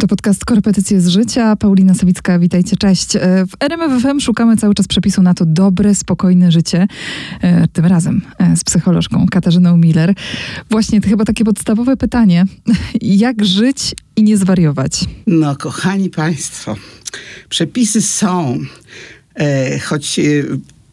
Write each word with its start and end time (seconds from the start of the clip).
To 0.00 0.06
podcast 0.06 0.44
Korepetycje 0.44 1.00
z 1.00 1.08
życia. 1.08 1.56
Paulina 1.56 1.94
Sawicka, 1.94 2.38
witajcie, 2.38 2.76
cześć. 2.76 3.16
E, 3.16 3.20
w 3.46 3.50
RMF 3.60 4.02
FM 4.02 4.20
szukamy 4.20 4.56
cały 4.56 4.74
czas 4.74 4.88
przepisu 4.88 5.22
na 5.22 5.34
to 5.34 5.44
dobre, 5.46 5.94
spokojne 5.94 6.52
życie. 6.52 6.86
E, 7.42 7.68
tym 7.68 7.86
razem 7.86 8.22
e, 8.38 8.56
z 8.56 8.64
psycholożką 8.64 9.26
Katarzyną 9.30 9.76
Miller. 9.76 10.14
Właśnie 10.70 11.00
chyba 11.00 11.24
takie 11.24 11.44
podstawowe 11.44 11.96
pytanie. 11.96 12.44
Jak 13.02 13.44
żyć 13.44 13.94
i 14.16 14.22
nie 14.22 14.36
zwariować? 14.36 15.04
No, 15.26 15.56
kochani 15.56 16.10
Państwo, 16.10 16.76
przepisy 17.48 18.02
są, 18.02 18.58
e, 19.34 19.78
choć 19.78 20.18
e, 20.18 20.22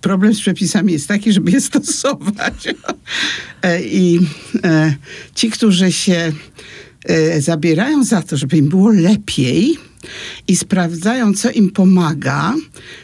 problem 0.01 0.33
z 0.33 0.39
przepisami 0.39 0.93
jest 0.93 1.07
taki, 1.07 1.33
żeby 1.33 1.51
je 1.51 1.61
stosować. 1.61 2.67
I 3.81 4.19
ci, 5.35 5.49
którzy 5.49 5.91
się 5.91 6.31
zabierają 7.39 8.03
za 8.03 8.21
to, 8.21 8.37
żeby 8.37 8.57
im 8.57 8.69
było 8.69 8.89
lepiej 8.89 9.77
i 10.47 10.55
sprawdzają, 10.55 11.33
co 11.33 11.51
im 11.51 11.71
pomaga, 11.71 12.53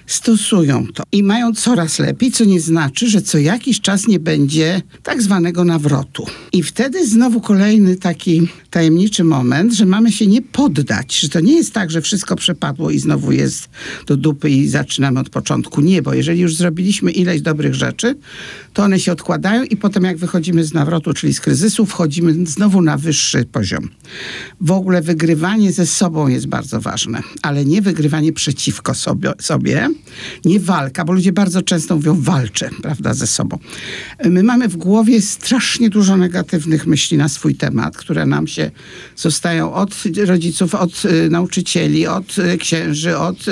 stosują 0.07 0.87
to. 0.93 1.03
I 1.11 1.23
mają 1.23 1.53
coraz 1.53 1.99
lepiej, 1.99 2.31
co 2.31 2.45
nie 2.45 2.59
znaczy, 2.59 3.09
że 3.09 3.21
co 3.21 3.37
jakiś 3.37 3.81
czas 3.81 4.07
nie 4.07 4.19
będzie 4.19 4.81
tak 5.03 5.21
zwanego 5.21 5.63
nawrotu. 5.63 6.25
I 6.51 6.63
wtedy 6.63 7.07
znowu 7.07 7.41
kolejny 7.41 7.95
taki 7.95 8.47
tajemniczy 8.69 9.23
moment, 9.23 9.73
że 9.73 9.85
mamy 9.85 10.11
się 10.11 10.27
nie 10.27 10.41
poddać, 10.41 11.19
że 11.19 11.29
to 11.29 11.39
nie 11.39 11.53
jest 11.53 11.73
tak, 11.73 11.91
że 11.91 12.01
wszystko 12.01 12.35
przepadło 12.35 12.89
i 12.91 12.99
znowu 12.99 13.31
jest 13.31 13.69
do 14.07 14.17
dupy 14.17 14.49
i 14.49 14.67
zaczynamy 14.67 15.19
od 15.19 15.29
początku. 15.29 15.81
Nie, 15.81 16.01
bo 16.01 16.13
jeżeli 16.13 16.39
już 16.39 16.55
zrobiliśmy 16.55 17.11
ileś 17.11 17.41
dobrych 17.41 17.75
rzeczy, 17.75 18.15
to 18.73 18.83
one 18.83 18.99
się 18.99 19.11
odkładają 19.11 19.63
i 19.63 19.77
potem 19.77 20.03
jak 20.03 20.17
wychodzimy 20.17 20.63
z 20.63 20.73
nawrotu, 20.73 21.13
czyli 21.13 21.33
z 21.33 21.41
kryzysu, 21.41 21.85
wchodzimy 21.85 22.45
znowu 22.45 22.81
na 22.81 22.97
wyższy 22.97 23.45
poziom. 23.45 23.89
W 24.61 24.71
ogóle 24.71 25.01
wygrywanie 25.01 25.71
ze 25.71 25.85
sobą 25.85 26.27
jest 26.27 26.47
bardzo 26.47 26.81
ważne, 26.81 27.21
ale 27.41 27.65
nie 27.65 27.81
wygrywanie 27.81 28.33
przeciwko 28.33 28.93
sobie, 28.93 29.31
sobie, 29.39 29.89
nie 30.45 30.59
walka, 30.59 31.05
bo 31.05 31.13
ludzie 31.13 31.33
bardzo 31.33 31.61
często 31.61 31.95
mówią 31.95 32.21
walczę, 32.21 32.69
prawda, 32.81 33.13
ze 33.13 33.27
sobą. 33.27 33.57
My 34.25 34.43
mamy 34.43 34.67
w 34.67 34.77
głowie 34.77 35.21
strasznie 35.21 35.89
dużo 35.89 36.17
negatywnych 36.17 36.87
myśli 36.87 37.17
na 37.17 37.29
swój 37.29 37.55
temat, 37.55 37.97
które 37.97 38.25
nam 38.25 38.47
się 38.47 38.71
zostają 39.15 39.73
od 39.73 40.03
rodziców, 40.25 40.75
od 40.75 41.05
y, 41.05 41.29
nauczycieli, 41.29 42.07
od 42.07 42.37
y, 42.37 42.57
księży, 42.57 43.17
od 43.17 43.45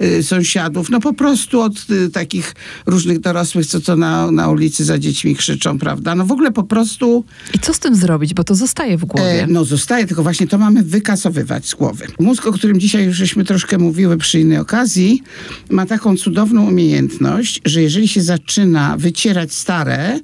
y, 0.00 0.22
sąsiadów, 0.22 0.90
no 0.90 1.00
po 1.00 1.12
prostu 1.12 1.60
od 1.60 1.72
takich 2.12 2.54
różnych 2.86 3.20
dorosłych, 3.20 3.66
co 3.66 3.80
to 3.80 3.96
na, 3.96 4.30
na 4.30 4.48
ulicy 4.48 4.84
za 4.84 4.98
dziećmi 4.98 5.36
krzyczą, 5.36 5.78
prawda? 5.78 6.14
No 6.14 6.26
w 6.26 6.32
ogóle 6.32 6.52
po 6.52 6.62
prostu 6.62 7.24
I 7.54 7.58
co 7.58 7.74
z 7.74 7.78
tym 7.78 7.94
zrobić? 7.94 8.34
Bo 8.34 8.44
to 8.44 8.54
zostaje 8.54 8.98
w 8.98 9.04
głowie. 9.04 9.42
E, 9.42 9.46
no 9.46 9.64
zostaje, 9.64 10.06
tylko 10.06 10.22
właśnie 10.22 10.46
to 10.46 10.58
mamy 10.58 10.82
wykasowywać 10.82 11.66
z 11.66 11.74
głowy. 11.74 12.06
Mózg, 12.18 12.46
o 12.46 12.52
którym 12.52 12.80
dzisiaj 12.80 13.04
już 13.04 13.16
żeśmy 13.16 13.44
troszkę 13.44 13.78
mówiły 13.78 14.16
przy 14.16 14.40
innej 14.40 14.58
okazji, 14.58 15.22
ma 15.70 15.86
taką 15.86 16.16
cudowną 16.16 16.68
umiejętność, 16.68 17.60
że 17.64 17.82
jeżeli 17.82 18.08
się 18.08 18.22
zaczyna 18.22 18.96
wycierać 18.96 19.52
stare, 19.52 20.20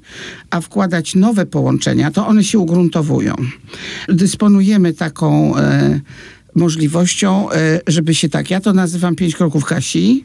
a 0.49 0.61
wkładać 0.61 1.15
nowe 1.15 1.45
połączenia, 1.45 2.11
to 2.11 2.27
one 2.27 2.43
się 2.43 2.59
ugruntowują. 2.59 3.35
Dysponujemy 4.09 4.93
taką... 4.93 5.57
E, 5.57 5.99
możliwością, 6.55 7.51
e, 7.51 7.81
żeby 7.87 8.15
się 8.15 8.29
tak, 8.29 8.51
ja 8.51 8.61
to 8.61 8.73
nazywam 8.73 9.15
pięć 9.15 9.35
kroków 9.35 9.65
Kasi, 9.65 10.23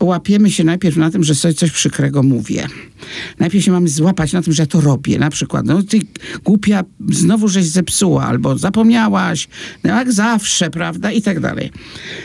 łapiemy 0.00 0.50
się 0.50 0.64
najpierw 0.64 0.96
na 0.96 1.10
tym, 1.10 1.24
że 1.24 1.34
sobie 1.34 1.54
coś 1.54 1.70
przykrego 1.70 2.22
mówię. 2.22 2.66
Najpierw 3.38 3.64
się 3.64 3.72
mamy 3.72 3.88
złapać 3.88 4.32
na 4.32 4.42
tym, 4.42 4.52
że 4.52 4.62
ja 4.62 4.66
to 4.66 4.80
robię. 4.80 5.18
Na 5.18 5.30
przykład, 5.30 5.66
no 5.66 5.82
ty 5.82 6.00
głupia, 6.44 6.84
znowu 7.08 7.48
żeś 7.48 7.66
zepsuła, 7.66 8.24
albo 8.24 8.58
zapomniałaś, 8.58 9.48
no 9.84 9.90
jak 9.90 10.12
zawsze, 10.12 10.70
prawda, 10.70 11.12
i 11.12 11.22
tak 11.22 11.40
dalej. 11.40 11.70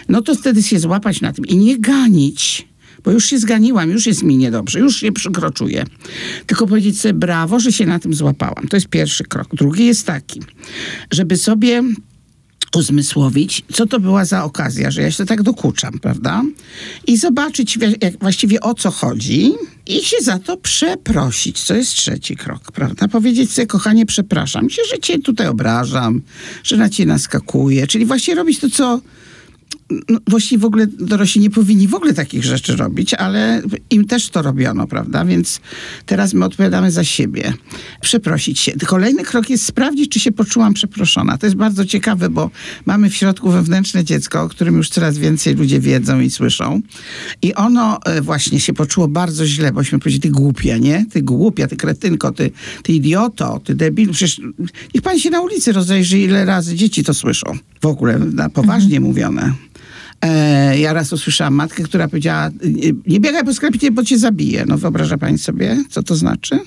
No 0.10 0.22
to 0.22 0.36
wtedy 0.36 0.64
się 0.64 0.80
złapać 0.80 1.22
na 1.22 1.34
tym 1.34 1.46
i 1.46 1.58
nie 1.58 1.80
ganić, 1.80 2.68
bo 3.04 3.12
już 3.12 3.26
się 3.26 3.40
zganiłam, 3.40 3.90
już 3.90 4.06
jest 4.06 4.24
mi 4.24 4.38
niedobrze, 4.38 4.80
już 4.80 5.00
się 5.00 5.12
przykroczuję. 5.12 5.86
Tylko 6.46 6.68
powiedzieć 6.68 7.00
sobie 7.00 7.14
brawo, 7.14 7.60
że 7.60 7.72
się 7.72 7.86
na 7.86 8.00
tym 8.00 8.14
złapałam. 8.14 8.68
To 8.68 8.78
jest 8.78 8.88
pierwszy 8.88 9.24
krok. 9.24 9.56
Drugi 9.56 9.86
jest 9.86 10.06
taki, 10.06 10.42
żeby 11.12 11.38
sobie 11.38 11.84
uzmysłowić, 12.76 13.64
co 13.74 13.86
to 13.86 14.00
była 14.00 14.26
za 14.26 14.44
okazja, 14.44 14.92
że 14.92 15.02
ja 15.02 15.12
się 15.12 15.26
tak 15.26 15.44
dokuczam, 15.44 16.00
prawda? 16.00 16.42
I 17.08 17.18
zobaczyć 17.18 17.78
jak, 18.02 18.20
właściwie 18.20 18.62
o 18.62 18.74
co 18.74 18.92
chodzi 18.92 19.54
i 19.88 20.02
się 20.02 20.18
za 20.22 20.40
to 20.40 20.58
przeprosić, 20.58 21.64
co 21.64 21.76
jest 21.76 21.94
trzeci 21.94 22.36
krok, 22.36 22.72
prawda? 22.72 23.08
Powiedzieć 23.08 23.52
sobie, 23.52 23.68
kochanie, 23.68 24.06
przepraszam 24.06 24.70
cię, 24.70 24.82
że 24.92 25.00
cię 25.00 25.20
tutaj 25.20 25.48
obrażam, 25.48 26.22
że 26.64 26.78
na 26.78 26.90
ciebie 26.90 27.08
naskakuję, 27.08 27.88
czyli 27.88 28.06
właśnie 28.06 28.36
robić 28.36 28.60
to, 28.60 28.70
co 28.70 29.02
no, 29.90 30.20
właściwie 30.28 30.62
w 30.62 30.66
ogóle 30.66 30.88
dorośli 30.88 31.42
nie 31.42 31.50
powinni 31.50 31.88
w 31.88 31.94
ogóle 31.94 32.14
takich 32.14 32.44
rzeczy 32.44 32.76
robić, 32.76 33.14
ale 33.14 33.62
im 33.90 34.06
też 34.06 34.30
to 34.30 34.42
robiono, 34.42 34.88
prawda? 34.88 35.26
Więc 35.26 35.60
teraz 36.06 36.34
my 36.34 36.46
odpowiadamy 36.46 36.92
za 36.92 37.04
siebie. 37.04 37.54
Przeprosić 38.02 38.60
się. 38.60 38.72
Kolejny 38.86 39.24
krok 39.24 39.50
jest 39.50 39.66
sprawdzić, 39.66 40.12
czy 40.12 40.20
się 40.20 40.32
poczułam 40.32 40.74
przeproszona. 40.74 41.38
To 41.38 41.46
jest 41.46 41.56
bardzo 41.56 41.86
ciekawe, 41.86 42.30
bo 42.30 42.52
mamy 42.86 43.10
w 43.10 43.16
środku 43.16 43.52
wewnętrzne 43.52 44.04
dziecko, 44.04 44.42
o 44.42 44.50
którym 44.50 44.78
już 44.78 44.90
coraz 44.90 45.18
więcej 45.18 45.56
ludzie 45.56 45.80
wiedzą 45.80 46.20
i 46.20 46.30
słyszą. 46.30 46.82
I 47.42 47.54
ono 47.54 48.00
e, 48.06 48.22
właśnie 48.22 48.60
się 48.60 48.74
poczuło 48.74 49.08
bardzo 49.08 49.46
źle, 49.46 49.72
bośmy 49.72 50.00
powiedzieli, 50.00 50.22
ty 50.22 50.30
głupia, 50.30 50.78
nie? 50.78 51.06
Ty 51.12 51.22
głupia, 51.22 51.68
ty 51.68 51.76
kretynko, 51.76 52.32
ty, 52.32 52.52
ty 52.84 52.94
idioto, 52.94 53.60
ty 53.64 53.76
debil. 53.76 54.10
Przecież 54.12 54.42
niech 54.96 55.04
pani 55.04 55.20
się 55.20 55.30
na 55.30 55.42
ulicy 55.42 55.72
rozejrzy, 55.72 56.20
ile 56.20 56.46
razy 56.46 56.76
dzieci 56.76 57.04
to 57.04 57.14
słyszą. 57.14 57.58
W 57.82 57.86
ogóle 57.86 58.20
na 58.20 58.50
poważnie 58.50 59.00
mówione. 59.00 59.54
E, 60.22 60.80
ja 60.80 60.94
raz 60.94 61.14
usłyszałam 61.14 61.54
matkę, 61.54 61.84
która 61.84 62.08
powiedziała, 62.08 62.50
nie, 62.64 62.92
nie 63.08 63.20
biegaj 63.20 63.46
po 63.46 63.54
sklepie, 63.54 63.92
bo 63.92 64.04
cię 64.04 64.18
zabije. 64.18 64.66
No 64.68 64.78
wyobraża 64.78 65.18
pani 65.18 65.38
sobie, 65.38 65.84
co 65.90 66.04
to 66.04 66.16
znaczy? 66.16 66.60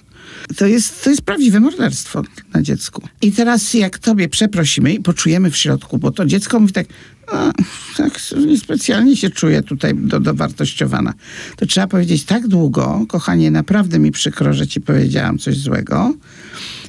To 0.56 0.66
jest, 0.66 1.04
to 1.04 1.10
jest 1.10 1.22
prawdziwe 1.22 1.60
morderstwo 1.60 2.22
na 2.54 2.62
dziecku. 2.62 3.02
I 3.22 3.32
teraz 3.32 3.74
jak 3.74 3.98
tobie 3.98 4.28
przeprosimy 4.28 4.94
i 4.94 5.00
poczujemy 5.00 5.50
w 5.50 5.56
środku, 5.56 5.98
bo 5.98 6.10
to 6.10 6.26
dziecko 6.26 6.60
mówi 6.60 6.72
tak, 6.72 6.86
a, 7.32 7.52
tak 7.96 8.20
niespecjalnie 8.46 9.16
się 9.16 9.30
czuję 9.30 9.62
tutaj 9.62 9.94
do, 9.94 10.20
dowartościowana. 10.20 11.14
To 11.56 11.66
trzeba 11.66 11.86
powiedzieć 11.86 12.24
tak 12.24 12.48
długo, 12.48 13.04
kochanie, 13.08 13.50
naprawdę 13.50 13.98
mi 13.98 14.10
przykro, 14.10 14.52
że 14.52 14.66
ci 14.66 14.80
powiedziałam 14.80 15.38
coś 15.38 15.56
złego. 15.56 16.14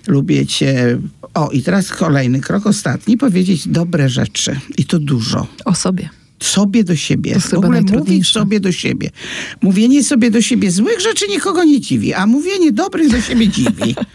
Lubię 0.07 0.45
cię. 0.45 0.97
O, 1.33 1.49
i 1.49 1.63
teraz 1.63 1.89
kolejny 1.89 2.39
krok, 2.41 2.67
ostatni, 2.67 3.17
powiedzieć 3.17 3.67
dobre 3.67 4.09
rzeczy. 4.09 4.59
I 4.77 4.85
to 4.85 4.99
dużo 4.99 5.47
O 5.65 5.75
sobie. 5.75 6.09
Sobie 6.45 6.83
do 6.83 6.95
siebie. 6.95 7.33
To 7.33 7.39
w 7.39 7.53
ogóle 7.53 7.81
mówić 7.81 8.27
sobie 8.27 8.59
do 8.59 8.71
siebie. 8.71 9.09
Mówienie 9.61 10.03
sobie 10.03 10.31
do 10.31 10.41
siebie 10.41 10.71
złych 10.71 10.99
rzeczy 10.99 11.25
nikogo 11.27 11.63
nie 11.63 11.79
dziwi, 11.81 12.13
a 12.13 12.25
mówienie 12.25 12.71
dobrych 12.71 13.09
do 13.09 13.21
siebie 13.21 13.47
dziwi. 13.47 13.95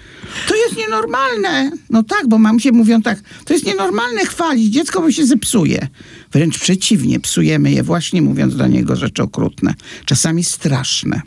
To 0.49 0.55
jest 0.55 0.77
nienormalne. 0.77 1.71
No 1.91 2.03
tak, 2.03 2.29
bo 2.29 2.39
mam 2.39 2.61
się 2.61 2.73
mówią 2.73 3.03
tak, 3.03 3.19
to 3.45 3.53
jest 3.53 3.67
nienormalne 3.67 4.27
chwalić 4.27 4.73
dziecko, 4.73 5.01
bo 5.01 5.11
się 5.11 5.27
zepsuje. 5.27 5.89
Wręcz 6.35 6.59
przeciwnie, 6.59 7.21
psujemy 7.21 7.73
je 7.73 7.83
właśnie 7.83 8.23
mówiąc 8.23 8.57
do 8.57 8.67
niego 8.67 8.97
rzeczy 8.97 9.23
okrutne. 9.23 9.75
Czasami 10.05 10.45
straszne. 10.45 11.23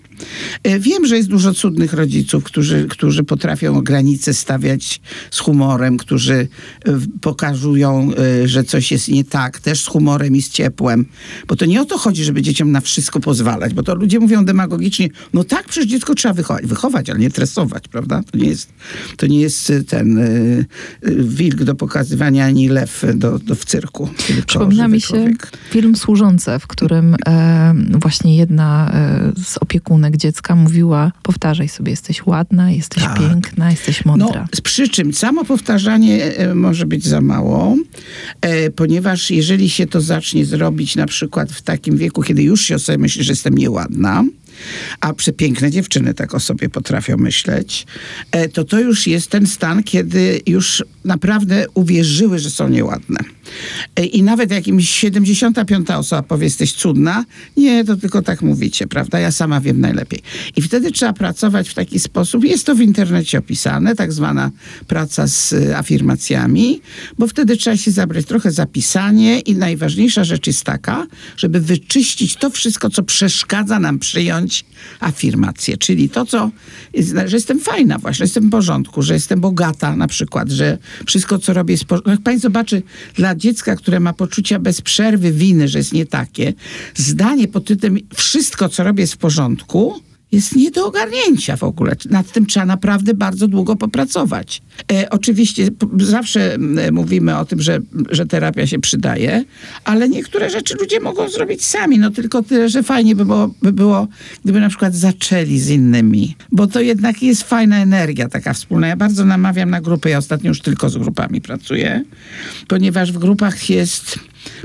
E, 0.63 0.79
Wiem, 0.79 1.05
że 1.05 1.17
jest 1.17 1.29
dużo 1.29 1.53
cudnych 1.53 1.93
rodziców, 1.93 2.43
którzy, 2.43 2.87
którzy 2.89 3.23
potrafią 3.23 3.81
granice 3.81 4.33
stawiać 4.33 5.01
z 5.31 5.39
humorem, 5.39 5.97
którzy 5.97 6.33
e, 6.33 6.47
pokazują, 7.21 8.11
e, 8.43 8.47
że 8.47 8.63
coś 8.63 8.91
jest 8.91 9.09
nie 9.09 9.23
tak, 9.23 9.59
też 9.59 9.81
z 9.81 9.87
humorem 9.87 10.35
i 10.35 10.41
z 10.41 10.49
ciepłem. 10.49 11.05
Bo 11.47 11.55
to 11.55 11.65
nie 11.65 11.81
o 11.81 11.85
to 11.85 11.97
chodzi, 11.97 12.23
żeby 12.23 12.41
dzieciom 12.41 12.71
na 12.71 12.81
wszystko 12.81 13.19
pozwalać, 13.19 13.73
bo 13.73 13.83
to 13.83 13.95
ludzie 13.95 14.19
mówią 14.19 14.45
demagogicznie, 14.45 15.09
no 15.33 15.43
tak, 15.43 15.67
przecież 15.67 15.89
dziecko 15.89 16.15
trzeba 16.15 16.33
wychować, 16.33 16.65
wychować 16.65 17.09
ale 17.09 17.19
nie 17.19 17.29
tresować, 17.29 17.87
prawda? 17.87 18.23
To 18.31 18.37
nie 18.37 18.47
jest, 18.47 18.69
to 19.17 19.27
nie 19.27 19.41
jest 19.41 19.73
ten 19.87 20.19
wilk 21.19 21.63
do 21.63 21.75
pokazywania, 21.75 22.45
ani 22.45 22.69
lew 22.69 23.05
do, 23.15 23.39
do 23.39 23.55
w 23.55 23.65
cyrku. 23.65 24.09
Przypomina 24.47 24.87
mi 24.97 25.01
się 25.01 25.07
człowiek. 25.07 25.51
film 25.69 25.95
Służące, 25.95 26.59
w 26.59 26.67
którym 26.67 27.15
e, 27.27 27.73
właśnie 27.91 28.37
jedna 28.37 28.91
e, 28.93 29.43
z 29.43 29.57
opiekunek 29.57 30.17
dziecka 30.17 30.55
mówiła, 30.55 31.11
powtarzaj 31.23 31.69
sobie, 31.69 31.91
jesteś 31.91 32.25
ładna, 32.25 32.71
jesteś 32.71 33.03
Tak. 33.03 33.19
piękna, 33.19 33.71
jesteś 33.71 34.05
No, 34.05 34.17
mądra. 34.17 34.47
z 34.55 34.61
przy 34.61 34.89
czym 34.89 35.13
samo 35.13 35.45
powtarzanie 35.45 36.23
e, 36.37 36.55
może 36.55 36.85
być 36.85 37.05
za 37.05 37.21
mało, 37.21 37.75
e, 38.41 38.69
ponieważ 38.71 39.31
jeżeli 39.31 39.69
się 39.69 39.87
to 39.87 40.01
zacznie 40.01 40.45
zrobić 40.45 40.95
na 40.95 41.05
przykład 41.05 41.51
w 41.51 41.61
takim 41.61 41.97
wieku, 41.97 42.23
kiedy 42.23 42.43
już 42.43 42.61
się 42.61 42.75
o 42.75 42.79
sobie 42.79 42.97
myśli, 42.97 43.23
że 43.23 43.31
jestem 43.31 43.57
nieładna, 43.57 44.23
a 45.01 45.13
przepiękne 45.13 45.71
dziewczyny 45.71 46.13
tak 46.13 46.35
o 46.35 46.39
sobie 46.39 46.69
potrafią 46.69 47.17
myśleć, 47.17 47.85
e, 48.31 48.49
to 48.49 48.63
to 48.63 48.79
już 48.79 49.07
jest 49.07 49.29
ten 49.29 49.47
stan, 49.47 49.83
kiedy 49.83 50.41
już 50.45 50.83
naprawdę 51.05 51.65
uwierzyły, 51.73 52.39
że 52.39 52.49
są 52.49 52.69
nieładne. 52.69 53.19
E, 53.95 54.05
I 54.05 54.23
nawet 54.23 54.51
jak 54.51 54.67
im 54.67 54.81
75 54.81 55.89
osoba 55.89 56.23
powie, 56.23 56.43
jesteś 56.43 56.73
cudna, 56.73 57.25
nie, 57.57 57.85
to 57.85 57.95
tylko 57.95 58.21
tak 58.21 58.41
mówicie, 58.41 58.87
prawda? 58.87 59.19
Ja 59.19 59.31
sama 59.31 59.61
wiem 59.61 59.79
najlepiej. 59.79 60.21
I 60.55 60.61
wtedy 60.61 60.91
trzeba 60.91 61.13
pracować 61.13 61.69
w 61.69 61.73
taki 61.73 61.99
sposób, 61.99 62.43
jest 62.43 62.65
to 62.65 62.75
w 62.75 62.81
internecie 62.81 63.37
opisane, 63.37 63.95
tak 63.95 64.13
zwana 64.13 64.51
praca 64.87 65.27
z 65.27 65.53
e, 65.53 65.77
afirmacjami, 65.77 66.81
bo 67.17 67.27
wtedy 67.27 67.57
trzeba 67.57 67.77
się 67.77 67.91
zabrać 67.91 68.25
trochę 68.25 68.51
zapisanie 68.51 69.39
i 69.39 69.55
najważniejsza 69.55 70.23
rzecz 70.23 70.47
jest 70.47 70.63
taka, 70.63 71.07
żeby 71.37 71.59
wyczyścić 71.59 72.35
to 72.35 72.49
wszystko, 72.49 72.89
co 72.89 73.03
przeszkadza 73.03 73.79
nam 73.79 73.99
przyjąć 73.99 74.46
afirmację, 74.99 75.77
czyli 75.77 76.09
to, 76.09 76.25
co, 76.25 76.51
że 77.25 77.37
jestem 77.37 77.59
fajna 77.59 77.97
właśnie, 77.97 78.17
że 78.17 78.23
jestem 78.23 78.47
w 78.47 78.49
porządku, 78.49 79.01
że 79.01 79.13
jestem 79.13 79.39
bogata 79.39 79.95
na 79.95 80.07
przykład, 80.07 80.49
że 80.49 80.77
wszystko, 81.05 81.39
co 81.39 81.53
robię 81.53 81.73
jest... 81.73 81.85
porządku. 81.85 82.09
Jak 82.09 82.21
pani 82.21 82.39
zobaczy, 82.39 82.83
dla 83.15 83.35
dziecka, 83.35 83.75
które 83.75 83.99
ma 83.99 84.13
poczucia 84.13 84.59
bez 84.59 84.81
przerwy 84.81 85.31
winy, 85.31 85.67
że 85.67 85.77
jest 85.77 85.93
nie 85.93 86.05
takie, 86.05 86.53
zdanie 86.95 87.47
pod 87.47 87.65
tytułem 87.65 87.97
wszystko, 88.15 88.69
co 88.69 88.83
robię 88.83 89.01
jest 89.01 89.13
w 89.13 89.17
porządku, 89.17 90.06
jest 90.31 90.55
nie 90.55 90.71
do 90.71 90.87
ogarnięcia 90.87 91.57
w 91.57 91.63
ogóle. 91.63 91.95
Nad 92.09 92.31
tym 92.31 92.45
trzeba 92.45 92.65
naprawdę 92.65 93.13
bardzo 93.13 93.47
długo 93.47 93.75
popracować. 93.75 94.61
E, 94.91 95.09
oczywiście 95.09 95.69
zawsze 95.99 96.57
mówimy 96.91 97.37
o 97.37 97.45
tym, 97.45 97.61
że, 97.61 97.79
że 98.11 98.25
terapia 98.25 98.67
się 98.67 98.79
przydaje, 98.79 99.43
ale 99.83 100.09
niektóre 100.09 100.49
rzeczy 100.49 100.75
ludzie 100.79 100.99
mogą 100.99 101.29
zrobić 101.29 101.65
sami. 101.65 101.99
No 101.99 102.11
tylko 102.11 102.43
tyle, 102.43 102.69
że 102.69 102.83
fajnie 102.83 103.15
by 103.15 103.25
było, 103.25 103.53
by 103.61 103.73
było, 103.73 104.07
gdyby 104.43 104.59
na 104.59 104.69
przykład 104.69 104.95
zaczęli 104.95 105.59
z 105.59 105.69
innymi. 105.69 106.35
Bo 106.51 106.67
to 106.67 106.81
jednak 106.81 107.23
jest 107.23 107.43
fajna 107.43 107.77
energia 107.77 108.29
taka 108.29 108.53
wspólna. 108.53 108.87
Ja 108.87 108.95
bardzo 108.95 109.25
namawiam 109.25 109.69
na 109.69 109.81
grupy. 109.81 110.09
Ja 110.09 110.17
ostatnio 110.17 110.47
już 110.47 110.61
tylko 110.61 110.89
z 110.89 110.97
grupami 110.97 111.41
pracuję, 111.41 112.03
ponieważ 112.67 113.11
w 113.11 113.17
grupach 113.17 113.69
jest 113.69 114.19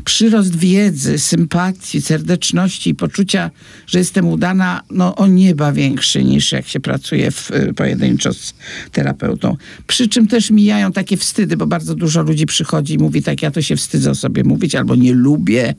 przyrost 0.04 0.56
wiedzy, 0.56 1.18
sympatii, 1.18 2.02
serdeczności 2.02 2.90
i 2.90 2.94
poczucia, 2.94 3.50
że 3.86 3.98
jestem 3.98 4.28
udana, 4.28 4.82
no 4.90 5.16
o 5.16 5.26
nieba 5.26 5.72
większy 5.72 6.24
niż 6.24 6.52
jak 6.52 6.68
się 6.68 6.80
pracuje 6.80 7.30
w, 7.30 7.50
y, 7.50 7.74
pojedynczo 7.74 8.32
z 8.32 8.54
terapeutą. 8.92 9.56
Przy 9.86 10.08
czym 10.08 10.26
też 10.26 10.50
mijają 10.50 10.92
takie 10.92 11.16
wstydy, 11.16 11.56
bo 11.56 11.66
bardzo 11.66 11.94
dużo 11.94 12.22
ludzi 12.22 12.46
przychodzi 12.46 12.94
i 12.94 12.98
mówi 12.98 13.22
tak, 13.22 13.42
ja 13.42 13.50
to 13.50 13.62
się 13.62 13.76
wstydzę 13.76 14.10
o 14.10 14.14
sobie 14.14 14.44
mówić, 14.44 14.74
albo 14.74 14.94
nie 14.94 15.12
lubię, 15.12 15.74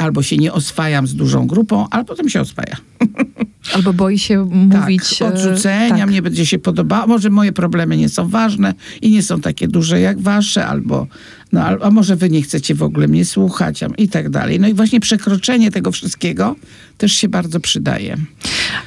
albo 0.00 0.22
się 0.22 0.36
nie 0.36 0.52
oswajam 0.52 1.06
z 1.06 1.14
dużą 1.14 1.46
grupą, 1.46 1.86
ale 1.90 2.04
potem 2.04 2.28
się 2.28 2.40
oswaja. 2.40 2.76
Albo 3.74 3.92
boi 3.92 4.18
się 4.18 4.44
mówić... 4.44 5.18
Tak, 5.18 5.32
odrzucenia, 5.32 5.98
tak. 5.98 6.08
mnie 6.08 6.22
będzie 6.22 6.46
się 6.46 6.58
podobało, 6.58 7.06
może 7.06 7.30
moje 7.30 7.52
problemy 7.52 7.96
nie 7.96 8.08
są 8.08 8.28
ważne 8.28 8.74
i 9.02 9.10
nie 9.10 9.22
są 9.22 9.40
takie 9.40 9.68
duże 9.68 10.00
jak 10.00 10.20
wasze, 10.20 10.66
albo 10.66 11.06
no, 11.52 11.62
a 11.62 11.90
może 11.90 12.16
wy 12.16 12.30
nie 12.30 12.42
chcecie 12.42 12.74
w 12.74 12.82
ogóle 12.82 13.08
mnie 13.08 13.24
słuchać 13.24 13.80
i 13.98 14.08
tak 14.08 14.30
dalej. 14.30 14.60
No 14.60 14.68
i 14.68 14.74
właśnie 14.74 15.00
przekroczenie 15.00 15.70
tego 15.70 15.92
wszystkiego 15.92 16.56
też 16.98 17.12
się 17.12 17.28
bardzo 17.28 17.60
przydaje. 17.60 18.16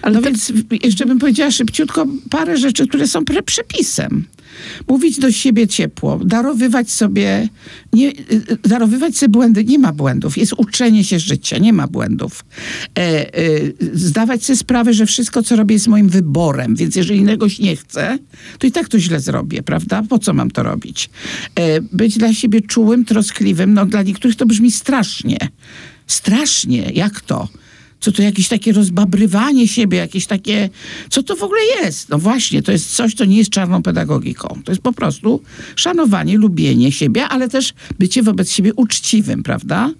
Ale 0.01 0.15
no 0.15 0.21
więc 0.21 0.53
jeszcze 0.83 1.05
bym 1.05 1.19
powiedziała 1.19 1.51
szybciutko 1.51 2.05
parę 2.29 2.57
rzeczy, 2.57 2.87
które 2.87 3.07
są 3.07 3.25
pre 3.25 3.43
przepisem. 3.43 4.25
Mówić 4.87 5.19
do 5.19 5.31
siebie 5.31 5.67
ciepło, 5.67 6.19
darowywać 6.25 6.91
sobie, 6.91 7.49
nie, 7.93 8.11
darowywać 8.63 9.17
sobie 9.17 9.29
błędy. 9.29 9.63
Nie 9.63 9.79
ma 9.79 9.93
błędów. 9.93 10.37
Jest 10.37 10.53
uczenie 10.57 11.03
się 11.03 11.19
życia, 11.19 11.57
nie 11.57 11.73
ma 11.73 11.87
błędów. 11.87 12.45
E, 12.97 13.35
e, 13.37 13.49
zdawać 13.93 14.45
sobie 14.45 14.57
sprawę, 14.57 14.93
że 14.93 15.05
wszystko, 15.05 15.43
co 15.43 15.55
robię, 15.55 15.73
jest 15.73 15.87
moim 15.87 16.09
wyborem, 16.09 16.75
więc 16.75 16.95
jeżeli 16.95 17.25
czegoś 17.25 17.59
nie 17.59 17.75
chcę, 17.75 18.17
to 18.59 18.67
i 18.67 18.71
tak 18.71 18.89
to 18.89 18.99
źle 18.99 19.19
zrobię, 19.19 19.63
prawda? 19.63 20.03
Po 20.09 20.19
co 20.19 20.33
mam 20.33 20.51
to 20.51 20.63
robić? 20.63 21.09
E, 21.55 21.81
być 21.81 22.17
dla 22.17 22.33
siebie 22.33 22.61
czułym, 22.61 23.05
troskliwym, 23.05 23.73
no 23.73 23.85
dla 23.85 24.01
niektórych 24.01 24.35
to 24.35 24.45
brzmi 24.45 24.71
strasznie. 24.71 25.37
Strasznie. 26.07 26.91
Jak 26.93 27.21
to? 27.21 27.47
Co 28.03 28.11
to 28.11 28.21
jakieś 28.21 28.47
takie 28.47 28.73
rozbabrywanie 28.73 29.67
siebie, 29.67 29.97
jakieś 29.97 30.25
takie... 30.25 30.69
Co 31.09 31.23
to 31.23 31.35
w 31.35 31.43
ogóle 31.43 31.61
jest? 31.81 32.09
No 32.09 32.17
właśnie, 32.19 32.63
to 32.63 32.71
jest 32.71 32.95
coś, 32.95 33.13
co 33.13 33.25
nie 33.25 33.37
jest 33.37 33.49
czarną 33.49 33.83
pedagogiką. 33.83 34.61
To 34.65 34.71
jest 34.71 34.81
po 34.81 34.93
prostu 34.93 35.41
szanowanie, 35.75 36.37
lubienie 36.37 36.91
siebie, 36.91 37.27
ale 37.27 37.49
też 37.49 37.73
bycie 37.99 38.23
wobec 38.23 38.51
siebie 38.51 38.73
uczciwym, 38.73 39.43
prawda? 39.43 39.91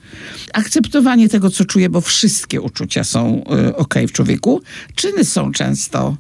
Akceptowanie 0.54 1.30
tego, 1.30 1.50
co 1.50 1.66
czuję, 1.66 1.90
bo 1.90 2.02
wszystkie 2.02 2.62
uczucia 2.62 3.04
są 3.04 3.44
y, 3.68 3.76
ok 3.76 3.96
w 4.08 4.12
człowieku. 4.12 4.62
Czyny 4.96 5.26
są 5.26 5.52
często 5.52 6.18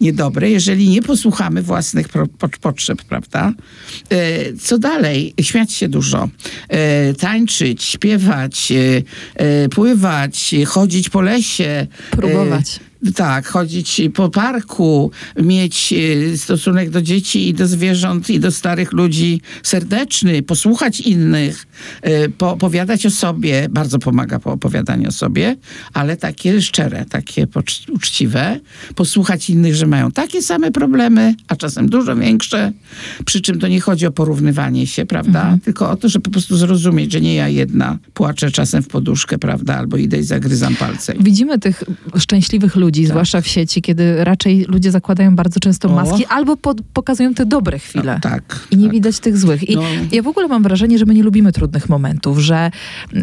niedobre, 0.00 0.50
jeżeli 0.50 0.88
nie 0.88 1.02
posłuchamy 1.02 1.62
własnych 1.62 2.06
potrzeb, 2.60 3.02
prawda? 3.02 3.52
E, 4.10 4.56
co 4.56 4.78
dalej? 4.78 5.34
Śmiać 5.40 5.72
się 5.72 5.88
dużo, 5.88 6.28
e, 6.68 7.14
tańczyć, 7.14 7.84
śpiewać, 7.84 8.72
e, 9.36 9.68
pływać, 9.68 10.54
chodzić 10.66 11.08
po 11.08 11.20
lesie. 11.20 11.86
Próbować 12.10 12.80
tak, 13.12 13.46
chodzić 13.46 14.00
po 14.14 14.28
parku, 14.28 15.10
mieć 15.36 15.94
e, 16.32 16.38
stosunek 16.38 16.90
do 16.90 17.02
dzieci 17.02 17.48
i 17.48 17.54
do 17.54 17.66
zwierząt 17.66 18.30
i 18.30 18.40
do 18.40 18.52
starych 18.52 18.92
ludzi 18.92 19.40
serdeczny, 19.62 20.42
posłuchać 20.42 21.00
innych, 21.00 21.66
po, 22.38 22.52
opowiadać 22.52 23.06
o 23.06 23.10
sobie. 23.10 23.68
Bardzo 23.70 23.98
pomaga 23.98 24.38
po 24.38 24.52
opowiadaniu 24.52 25.08
o 25.08 25.12
sobie, 25.12 25.56
ale 25.92 26.16
takie 26.16 26.62
szczere, 26.62 27.04
takie 27.04 27.46
uczciwe. 27.92 28.60
Posłuchać 28.94 29.50
innych, 29.50 29.74
że 29.74 29.86
mają 29.86 30.10
takie 30.10 30.42
same 30.42 30.72
problemy, 30.72 31.34
a 31.48 31.56
czasem 31.56 31.88
dużo 31.88 32.16
większe. 32.16 32.72
Przy 33.24 33.40
czym 33.40 33.58
to 33.60 33.68
nie 33.68 33.80
chodzi 33.80 34.06
o 34.06 34.10
porównywanie 34.12 34.86
się, 34.86 35.06
prawda? 35.06 35.40
Mhm. 35.40 35.60
Tylko 35.60 35.90
o 35.90 35.96
to, 35.96 36.08
że 36.08 36.20
po 36.20 36.30
prostu 36.30 36.56
zrozumieć, 36.56 37.12
że 37.12 37.20
nie 37.20 37.34
ja 37.34 37.48
jedna 37.48 37.98
płaczę 38.14 38.50
czasem 38.50 38.82
w 38.82 38.88
poduszkę, 38.88 39.38
prawda? 39.38 39.76
Albo 39.76 39.96
idę 39.96 40.18
i 40.18 40.22
zagryzam 40.22 40.76
palce. 40.76 41.14
Widzimy 41.20 41.58
tych 41.58 41.84
szczęśliwych 42.18 42.76
ludzi, 42.76 42.93
ludzi, 42.94 43.02
tak. 43.02 43.10
zwłaszcza 43.10 43.40
w 43.40 43.46
sieci, 43.46 43.82
kiedy 43.82 44.24
raczej 44.24 44.64
ludzie 44.68 44.90
zakładają 44.90 45.36
bardzo 45.36 45.60
często 45.60 45.88
maski 45.88 46.26
albo 46.26 46.56
pod, 46.56 46.80
pokazują 46.92 47.34
te 47.34 47.46
dobre 47.46 47.78
chwile. 47.78 48.14
No, 48.14 48.20
tak. 48.20 48.60
I 48.70 48.76
nie 48.76 48.84
tak. 48.84 48.92
widać 48.92 49.18
tych 49.18 49.38
złych. 49.38 49.68
I 49.68 49.76
no. 49.76 49.82
ja 50.12 50.22
w 50.22 50.28
ogóle 50.28 50.48
mam 50.48 50.62
wrażenie, 50.62 50.98
że 50.98 51.06
my 51.06 51.14
nie 51.14 51.22
lubimy 51.22 51.52
trudnych 51.52 51.88
momentów, 51.88 52.38
że, 52.38 52.70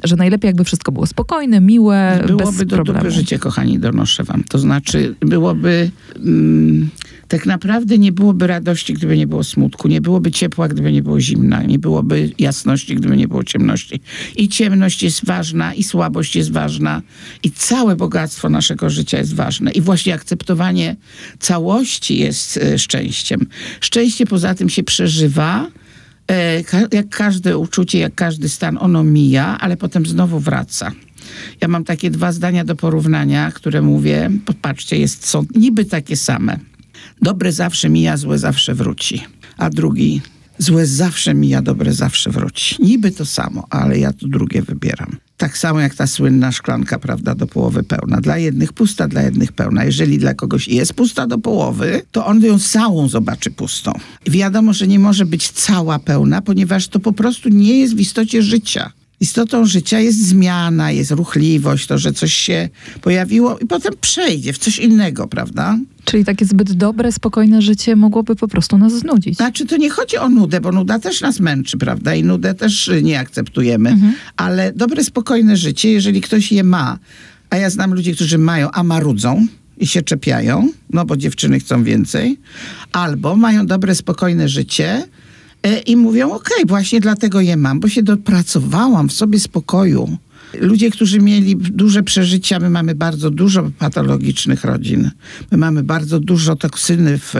że 0.03 0.15
najlepiej 0.15 0.50
jakby 0.50 0.63
wszystko 0.63 0.91
było 0.91 1.07
spokojne, 1.07 1.62
miłe, 1.62 2.23
byłoby 2.27 2.57
bez 2.57 2.68
problemu. 2.68 3.00
Dobre 3.00 3.12
życie, 3.12 3.39
kochani, 3.39 3.79
donoszę 3.79 4.23
wam. 4.23 4.44
To 4.44 4.59
znaczy, 4.59 5.15
byłoby... 5.19 5.91
Mm, 6.15 6.89
tak 7.31 7.45
naprawdę 7.45 7.98
nie 7.98 8.12
byłoby 8.12 8.48
radości, 8.48 8.94
gdyby 8.94 9.18
nie 9.18 9.28
było 9.28 9.44
smutku, 9.44 9.88
nie 9.88 10.01
byłoby 10.01 10.31
ciepła, 10.31 10.68
gdyby 10.68 10.92
nie 10.92 11.04
było 11.04 11.19
zimna, 11.22 11.63
nie 11.63 11.80
byłoby 11.80 12.31
jasności, 12.39 12.95
gdyby 12.95 13.18
nie 13.18 13.28
było 13.28 13.44
ciemności. 13.44 14.01
I 14.36 14.50
ciemność 14.50 15.04
jest 15.04 15.25
ważna, 15.25 15.74
i 15.74 15.83
słabość 15.83 16.36
jest 16.36 16.51
ważna, 16.51 17.01
i 17.44 17.51
całe 17.51 17.95
bogactwo 17.95 18.50
naszego 18.50 18.89
życia 18.89 19.18
jest 19.18 19.36
ważne. 19.36 19.72
I 19.72 19.81
właśnie 19.81 20.13
akceptowanie 20.13 20.95
całości 21.39 22.19
jest 22.19 22.57
e, 22.57 22.80
szczęściem. 22.80 23.45
Szczęście 23.81 24.25
poza 24.25 24.56
tym 24.56 24.69
się 24.69 24.83
przeżywa, 24.83 25.68
e, 26.31 26.63
jak 26.92 27.10
każde 27.10 27.57
uczucie, 27.57 28.00
jak 28.00 28.16
każdy 28.16 28.50
stan, 28.50 28.78
ono 28.81 29.04
mija, 29.04 29.57
ale 29.60 29.78
potem 29.78 30.06
znowu 30.06 30.39
wraca. 30.39 30.92
Ja 31.62 31.68
mam 31.68 31.83
takie 31.83 32.09
dwa 32.09 32.31
zdania 32.31 32.66
do 32.66 32.76
porównania, 32.76 33.52
które 33.52 33.81
mówię, 33.81 34.31
popatrzcie, 34.45 34.97
jest, 34.97 35.28
są 35.28 35.45
niby 35.56 35.85
takie 35.85 36.16
same 36.16 36.70
Dobre 37.21 37.51
zawsze 37.51 37.90
mija, 37.90 38.18
złe 38.18 38.40
zawsze 38.40 38.73
wróci. 38.75 39.21
A 39.57 39.69
drugi, 39.69 40.21
złe 40.57 40.85
zawsze 40.85 41.33
mija, 41.33 41.61
dobre 41.61 41.94
zawsze 41.94 42.30
wróci. 42.30 42.75
Niby 42.80 43.11
to 43.11 43.25
samo, 43.25 43.68
ale 43.69 43.99
ja 43.99 44.13
to 44.13 44.28
drugie 44.28 44.61
wybieram. 44.61 45.18
Tak 45.37 45.57
samo 45.57 45.80
jak 45.80 45.95
ta 45.95 46.07
słynna 46.07 46.51
szklanka, 46.51 46.99
prawda, 46.99 47.35
do 47.35 47.47
połowy 47.47 47.83
pełna. 47.83 48.21
Dla 48.21 48.37
jednych 48.37 48.73
pusta, 48.73 49.07
dla 49.07 49.21
jednych 49.21 49.51
pełna. 49.51 49.83
Jeżeli 49.83 50.18
dla 50.18 50.33
kogoś 50.33 50.68
jest 50.68 50.94
pusta 50.94 51.28
do 51.28 51.37
połowy, 51.37 52.01
to 52.11 52.25
on 52.25 52.42
ją 52.44 52.59
całą 52.59 53.07
zobaczy 53.07 53.51
pustą. 53.51 53.94
Wiadomo, 54.28 54.73
że 54.73 54.87
nie 54.87 54.99
może 54.99 55.25
być 55.25 55.51
cała 55.51 55.99
pełna, 55.99 56.42
ponieważ 56.42 56.87
to 56.87 56.99
po 56.99 57.13
prostu 57.13 57.49
nie 57.49 57.80
jest 57.80 57.95
w 57.95 57.99
istocie 57.99 58.42
życia 58.42 58.92
istotą 59.21 59.66
życia 59.66 59.99
jest 59.99 60.28
zmiana, 60.28 60.92
jest 60.92 61.11
ruchliwość, 61.11 61.87
to, 61.87 61.97
że 61.97 62.13
coś 62.13 62.33
się 62.33 62.69
pojawiło 63.01 63.57
i 63.59 63.66
potem 63.66 63.94
przejdzie 64.01 64.54
w 64.54 64.57
coś 64.57 64.80
innego, 64.80 65.28
prawda? 65.28 65.78
Czyli 66.05 66.25
takie 66.25 66.45
zbyt 66.45 66.73
dobre, 66.73 67.11
spokojne 67.11 67.61
życie 67.61 67.95
mogłoby 67.95 68.35
po 68.35 68.47
prostu 68.47 68.77
nas 68.77 68.93
znudzić. 68.93 69.37
Znaczy, 69.37 69.65
to 69.65 69.77
nie 69.77 69.89
chodzi 69.89 70.17
o 70.17 70.29
nudę, 70.29 70.61
bo 70.61 70.71
nuda 70.71 70.99
też 70.99 71.21
nas 71.21 71.39
męczy, 71.39 71.77
prawda? 71.77 72.15
I 72.15 72.23
nudę 72.23 72.53
też 72.53 72.91
nie 73.01 73.19
akceptujemy. 73.19 73.89
Mhm. 73.89 74.13
Ale 74.37 74.73
dobre, 74.75 75.03
spokojne 75.03 75.57
życie, 75.57 75.91
jeżeli 75.91 76.21
ktoś 76.21 76.51
je 76.51 76.63
ma, 76.63 76.99
a 77.49 77.57
ja 77.57 77.69
znam 77.69 77.93
ludzi, 77.93 78.15
którzy 78.15 78.37
mają, 78.37 78.71
a 78.71 78.83
marudzą, 78.83 79.47
i 79.77 79.87
się 79.87 80.01
czepiają, 80.01 80.69
no 80.89 81.05
bo 81.05 81.17
dziewczyny 81.17 81.59
chcą 81.59 81.83
więcej, 81.83 82.37
albo 82.91 83.35
mają 83.35 83.65
dobre, 83.65 83.95
spokojne 83.95 84.49
życie, 84.49 85.03
E, 85.63 85.79
i 85.79 85.95
mówią, 85.95 86.27
okej, 86.27 86.57
okay, 86.57 86.65
właśnie 86.65 86.99
dlatego 86.99 87.41
je 87.41 87.57
mam, 87.57 87.79
bo 87.79 87.89
się 87.89 88.03
dopracowałam 88.03 89.09
w 89.09 89.13
sobie 89.13 89.39
spokoju, 89.39 90.17
Ludzie, 90.59 90.91
którzy 90.91 91.19
mieli 91.19 91.55
duże 91.55 92.03
przeżycia, 92.03 92.59
my 92.59 92.69
mamy 92.69 92.95
bardzo 92.95 93.31
dużo 93.31 93.71
patologicznych 93.79 94.63
rodzin. 94.63 95.11
My 95.51 95.57
mamy 95.57 95.83
bardzo 95.83 96.19
dużo 96.19 96.55
toksyny 96.55 97.17
w, 97.17 97.35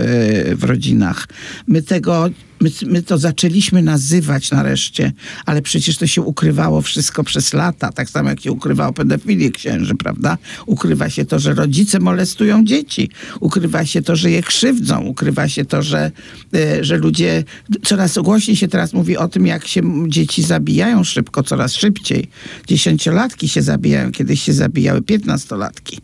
w 0.56 0.64
rodzinach. 0.64 1.28
My 1.68 1.82
tego 1.82 2.30
My, 2.62 2.70
my, 2.86 3.02
to 3.04 3.18
zaczęliśmy 3.18 3.82
nazywać 3.82 4.52
nareszcie, 4.52 5.12
ale 5.46 5.62
przecież 5.62 5.98
to 5.98 6.08
się 6.08 6.22
ukrywało 6.22 6.82
wszystko 6.82 7.24
przez 7.24 7.54
lata, 7.54 7.92
tak 7.92 8.10
samo 8.10 8.30
jak 8.30 8.42
się 8.42 8.52
ukrywało 8.52 8.94
pedofilię 8.94 9.52
księży, 9.52 9.96
prawda? 9.96 10.38
Ukrywa 10.66 11.10
się 11.10 11.26
to, 11.26 11.40
że 11.40 11.54
rodzice 11.54 12.00
molestują 12.00 12.66
dzieci, 12.66 13.10
ukrywa 13.40 13.86
się 13.86 14.02
to, 14.02 14.16
że 14.16 14.32
je 14.32 14.44
krzywdzą, 14.44 15.02
ukrywa 15.02 15.48
się 15.48 15.66
to, 15.66 15.82
że, 15.82 16.12
e, 16.54 16.84
że 16.84 16.98
ludzie, 16.98 17.44
coraz 17.84 18.18
głośniej 18.18 18.58
się 18.58 18.68
teraz 18.68 18.94
mówi 18.94 19.18
o 19.18 19.28
tym, 19.28 19.48
jak 19.48 19.68
się 19.68 19.82
dzieci 20.08 20.44
zabijają 20.44 21.04
szybko, 21.04 21.44
coraz 21.44 21.74
szybciej. 21.74 22.28
Dziesięciolatki 22.68 23.50
się 23.50 23.62
zabijają, 23.62 24.12
kiedyś 24.12 24.42
się 24.42 24.54
zabijały 24.54 25.02
piętnastolatki. 25.02 26.00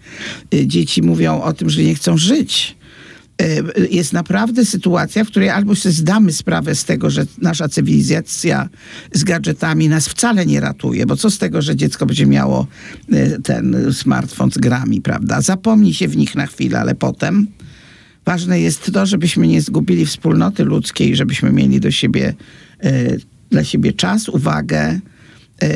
E, 0.53 0.67
dzieci 0.67 1.01
mówią 1.01 1.41
o 1.41 1.53
tym, 1.53 1.69
że 1.69 1.83
nie 1.83 1.95
chcą 1.95 2.17
żyć 2.17 2.76
jest 3.91 4.13
naprawdę 4.13 4.65
sytuacja, 4.65 5.23
w 5.23 5.27
której 5.27 5.49
albo 5.49 5.75
sobie 5.75 5.93
zdamy 5.93 6.33
sprawę 6.33 6.75
z 6.75 6.85
tego, 6.85 7.09
że 7.09 7.25
nasza 7.41 7.69
cywilizacja 7.69 8.69
z 9.13 9.23
gadżetami 9.23 9.89
nas 9.89 10.07
wcale 10.07 10.45
nie 10.45 10.59
ratuje, 10.59 11.05
bo 11.05 11.15
co 11.15 11.29
z 11.29 11.37
tego, 11.37 11.61
że 11.61 11.75
dziecko 11.75 12.05
będzie 12.05 12.25
miało 12.25 12.67
e, 13.11 13.41
ten 13.41 13.93
smartfon 13.93 14.51
z 14.51 14.57
grami, 14.57 15.01
prawda? 15.01 15.41
Zapomni 15.41 15.93
się 15.93 16.07
w 16.07 16.17
nich 16.17 16.35
na 16.35 16.47
chwilę, 16.47 16.79
ale 16.79 16.95
potem 16.95 17.47
ważne 18.25 18.59
jest 18.61 18.91
to, 18.93 19.05
żebyśmy 19.05 19.47
nie 19.47 19.61
zgubili 19.61 20.05
wspólnoty 20.05 20.63
ludzkiej, 20.63 21.15
żebyśmy 21.15 21.51
mieli 21.51 21.79
do 21.79 21.91
siebie, 21.91 22.33
e, 22.79 23.17
dla 23.49 23.63
siebie 23.63 23.93
czas, 23.93 24.29
uwagę 24.29 24.99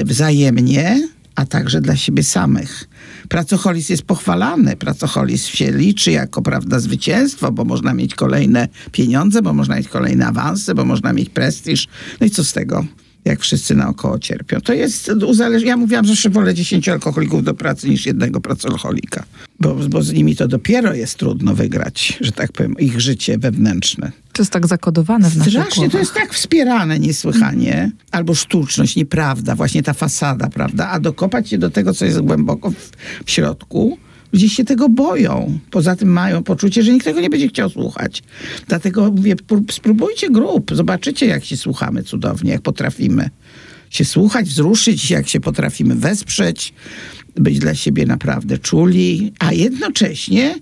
wzajemnie, 0.05 1.07
a 1.35 1.45
także 1.45 1.81
dla 1.81 1.95
siebie 1.95 2.23
samych. 2.23 2.87
Pracoholizm 3.31 3.93
jest 3.93 4.03
pochwalany, 4.03 4.75
pracoholizm 4.75 5.51
się 5.51 5.71
liczy 5.71 6.11
jako 6.11 6.41
prawda 6.41 6.79
zwycięstwo, 6.79 7.51
bo 7.51 7.65
można 7.65 7.93
mieć 7.93 8.15
kolejne 8.15 8.67
pieniądze, 8.91 9.41
bo 9.41 9.53
można 9.53 9.75
mieć 9.75 9.87
kolejne 9.87 10.27
awanse, 10.27 10.75
bo 10.75 10.85
można 10.85 11.13
mieć 11.13 11.29
prestiż. 11.29 11.87
No 12.19 12.27
i 12.27 12.29
co 12.29 12.43
z 12.43 12.53
tego? 12.53 12.85
Jak 13.25 13.39
wszyscy 13.39 13.75
naokoło 13.75 14.19
cierpią. 14.19 14.61
To 14.61 14.73
jest 14.73 15.11
uzależnienie. 15.27 15.69
Ja 15.69 15.77
mówiłam, 15.77 16.05
że 16.05 16.29
wolę 16.29 16.53
10 16.53 16.89
alkoholików 16.89 17.43
do 17.43 17.53
pracy 17.53 17.89
niż 17.89 18.05
jednego 18.05 18.41
pracoholika, 18.41 19.23
bo, 19.59 19.75
bo 19.75 20.01
z 20.01 20.13
nimi 20.13 20.35
to 20.35 20.47
dopiero 20.47 20.93
jest 20.93 21.17
trudno 21.17 21.55
wygrać, 21.55 22.17
że 22.21 22.31
tak 22.31 22.51
powiem, 22.51 22.75
ich 22.79 23.01
życie 23.01 23.37
wewnętrzne. 23.37 24.11
To 24.33 24.41
jest 24.41 24.51
tak 24.51 24.67
zakodowane 24.67 25.29
w 25.29 25.37
naszych 25.37 25.53
Strasznie, 25.53 25.89
to 25.89 25.97
jest 25.97 26.13
tak 26.13 26.33
wspierane 26.33 26.99
niesłychanie. 26.99 27.91
Albo 28.11 28.35
sztuczność, 28.35 28.95
nieprawda, 28.95 29.55
właśnie 29.55 29.83
ta 29.83 29.93
fasada, 29.93 30.49
prawda? 30.49 30.89
A 30.89 30.99
dokopać 30.99 31.49
się 31.49 31.57
do 31.57 31.69
tego, 31.69 31.93
co 31.93 32.05
jest 32.05 32.21
głęboko 32.21 32.71
w, 32.71 32.91
w 33.25 33.31
środku, 33.31 33.97
Ludzie 34.33 34.49
się 34.49 34.65
tego 34.65 34.89
boją. 34.89 35.59
Poza 35.71 35.95
tym 35.95 36.09
mają 36.09 36.43
poczucie, 36.43 36.83
że 36.83 36.91
nikt 36.91 37.05
tego 37.05 37.21
nie 37.21 37.29
będzie 37.29 37.47
chciał 37.47 37.69
słuchać. 37.69 38.23
Dlatego 38.67 39.11
mówię, 39.11 39.35
spróbujcie 39.71 40.29
grup, 40.29 40.71
zobaczycie, 40.75 41.25
jak 41.25 41.45
się 41.45 41.57
słuchamy 41.57 42.03
cudownie, 42.03 42.51
jak 42.51 42.61
potrafimy 42.61 43.29
się 43.89 44.05
słuchać, 44.05 44.49
wzruszyć, 44.49 45.11
jak 45.11 45.27
się 45.27 45.39
potrafimy 45.39 45.95
wesprzeć, 45.95 46.73
być 47.35 47.59
dla 47.59 47.75
siebie 47.75 48.05
naprawdę 48.05 48.57
czuli, 48.57 49.33
a 49.39 49.53
jednocześnie 49.53 50.55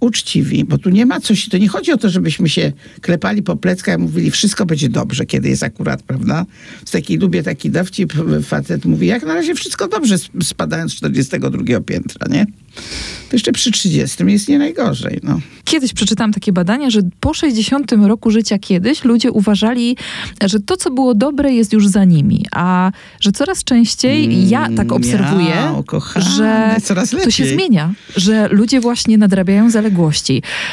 uczciwi, 0.00 0.64
bo 0.64 0.78
tu 0.78 0.90
nie 0.90 1.06
ma 1.06 1.20
coś, 1.20 1.48
to 1.48 1.58
nie 1.58 1.68
chodzi 1.68 1.92
o 1.92 1.96
to, 1.96 2.08
żebyśmy 2.08 2.48
się 2.48 2.72
klepali 3.00 3.42
po 3.42 3.56
pleckach 3.56 3.98
i 3.98 4.02
mówili, 4.02 4.30
wszystko 4.30 4.66
będzie 4.66 4.88
dobrze, 4.88 5.26
kiedy 5.26 5.48
jest 5.48 5.62
akurat, 5.62 6.02
prawda? 6.02 6.46
Z 6.84 6.90
takiej 6.90 7.18
lubię 7.18 7.42
taki 7.42 7.70
dowcip, 7.70 8.12
facet 8.42 8.84
mówi, 8.84 9.06
jak 9.06 9.22
na 9.26 9.34
razie 9.34 9.54
wszystko 9.54 9.88
dobrze, 9.88 10.16
spadając 10.42 10.92
z 10.92 10.94
42 10.94 11.80
piętra, 11.80 12.26
nie? 12.30 12.46
to 13.28 13.36
jeszcze 13.36 13.52
przy 13.52 13.70
30 13.70 14.24
jest 14.26 14.48
nie 14.48 14.58
najgorzej. 14.58 15.20
No. 15.22 15.40
Kiedyś 15.64 15.92
przeczytałam 15.92 16.32
takie 16.32 16.52
badania, 16.52 16.90
że 16.90 17.00
po 17.20 17.34
60 17.34 17.92
roku 17.92 18.30
życia 18.30 18.58
kiedyś 18.58 19.04
ludzie 19.04 19.32
uważali, 19.32 19.96
że 20.44 20.60
to, 20.60 20.76
co 20.76 20.90
było 20.90 21.14
dobre, 21.14 21.52
jest 21.52 21.72
już 21.72 21.88
za 21.88 22.04
nimi, 22.04 22.44
a 22.52 22.92
że 23.20 23.32
coraz 23.32 23.64
częściej, 23.64 24.24
mm, 24.24 24.48
ja 24.48 24.68
tak 24.76 24.92
obserwuję, 24.92 25.48
ja, 25.48 25.72
że 26.20 26.76
to 27.24 27.30
się 27.30 27.46
zmienia, 27.46 27.94
że 28.16 28.48
ludzie 28.48 28.80
właśnie 28.80 29.18
nadrabiają 29.18 29.70
zaległości. 29.70 29.83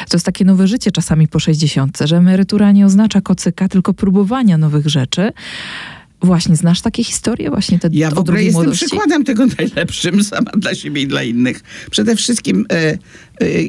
To 0.08 0.16
jest 0.16 0.26
takie 0.26 0.44
nowe 0.44 0.66
życie 0.66 0.90
czasami 0.90 1.28
po 1.28 1.38
60, 1.38 1.98
że 2.04 2.16
emerytura 2.16 2.72
nie 2.72 2.86
oznacza 2.86 3.20
kocyka, 3.20 3.68
tylko 3.68 3.94
próbowania 3.94 4.58
nowych 4.58 4.86
rzeczy. 4.88 5.32
Właśnie, 6.22 6.56
znasz 6.56 6.80
takie 6.80 7.04
historie? 7.04 7.50
Właśnie 7.50 7.78
te 7.78 7.88
Ja 7.92 8.10
w 8.10 8.18
ogóle 8.18 8.44
jestem 8.44 8.62
młodości? 8.62 8.86
przykładem 8.86 9.24
tego 9.24 9.46
najlepszym 9.58 10.24
sama 10.24 10.50
dla 10.56 10.74
siebie 10.74 11.02
i 11.02 11.06
dla 11.06 11.22
innych. 11.22 11.60
Przede 11.90 12.16
wszystkim, 12.16 12.66
e, 12.72 12.76
e, 12.82 12.98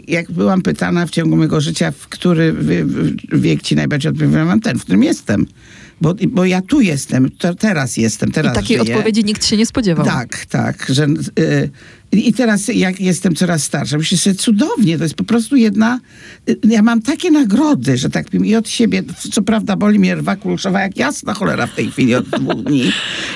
jak 0.07 0.31
byłam 0.31 0.61
pytana 0.61 1.05
w 1.05 1.09
ciągu 1.09 1.35
mojego 1.35 1.61
życia, 1.61 1.91
w 1.91 2.07
który 2.07 2.55
wiek 3.33 3.61
ci 3.61 3.75
najbardziej 3.75 4.11
odpowiadam, 4.11 4.47
mam 4.47 4.59
ten, 4.59 4.79
w 4.79 4.81
którym 4.81 5.03
jestem. 5.03 5.45
Bo, 6.01 6.15
bo 6.27 6.45
ja 6.45 6.61
tu 6.61 6.81
jestem, 6.81 7.29
teraz 7.59 7.97
jestem, 7.97 8.31
teraz 8.31 8.51
I 8.51 8.55
takiej 8.55 8.77
żyję. 8.79 8.95
odpowiedzi 8.95 9.23
nikt 9.23 9.45
się 9.45 9.57
nie 9.57 9.65
spodziewał. 9.65 10.05
Tak, 10.05 10.45
tak, 10.45 10.85
że... 10.89 11.07
I 12.13 12.33
teraz, 12.33 12.67
jak 12.67 12.99
jestem 12.99 13.35
coraz 13.35 13.63
starsza, 13.63 13.97
myślę 13.97 14.17
sobie, 14.17 14.35
cudownie, 14.35 14.97
to 14.97 15.03
jest 15.03 15.15
po 15.15 15.23
prostu 15.23 15.55
jedna... 15.55 15.99
Ja 16.63 16.81
mam 16.81 17.01
takie 17.01 17.31
nagrody, 17.31 17.97
że 17.97 18.09
tak 18.09 18.25
powiem, 18.25 18.45
i 18.45 18.55
od 18.55 18.69
siebie, 18.69 19.03
co 19.31 19.41
prawda 19.41 19.75
boli 19.75 19.99
mnie 19.99 20.15
rwa 20.15 20.35
kulszowa, 20.35 20.81
jak 20.81 20.97
jasna 20.97 21.33
cholera 21.33 21.67
w 21.67 21.75
tej 21.75 21.91
chwili 21.91 22.15
od 22.15 22.29
dwóch 22.29 22.63
dni. 22.63 22.91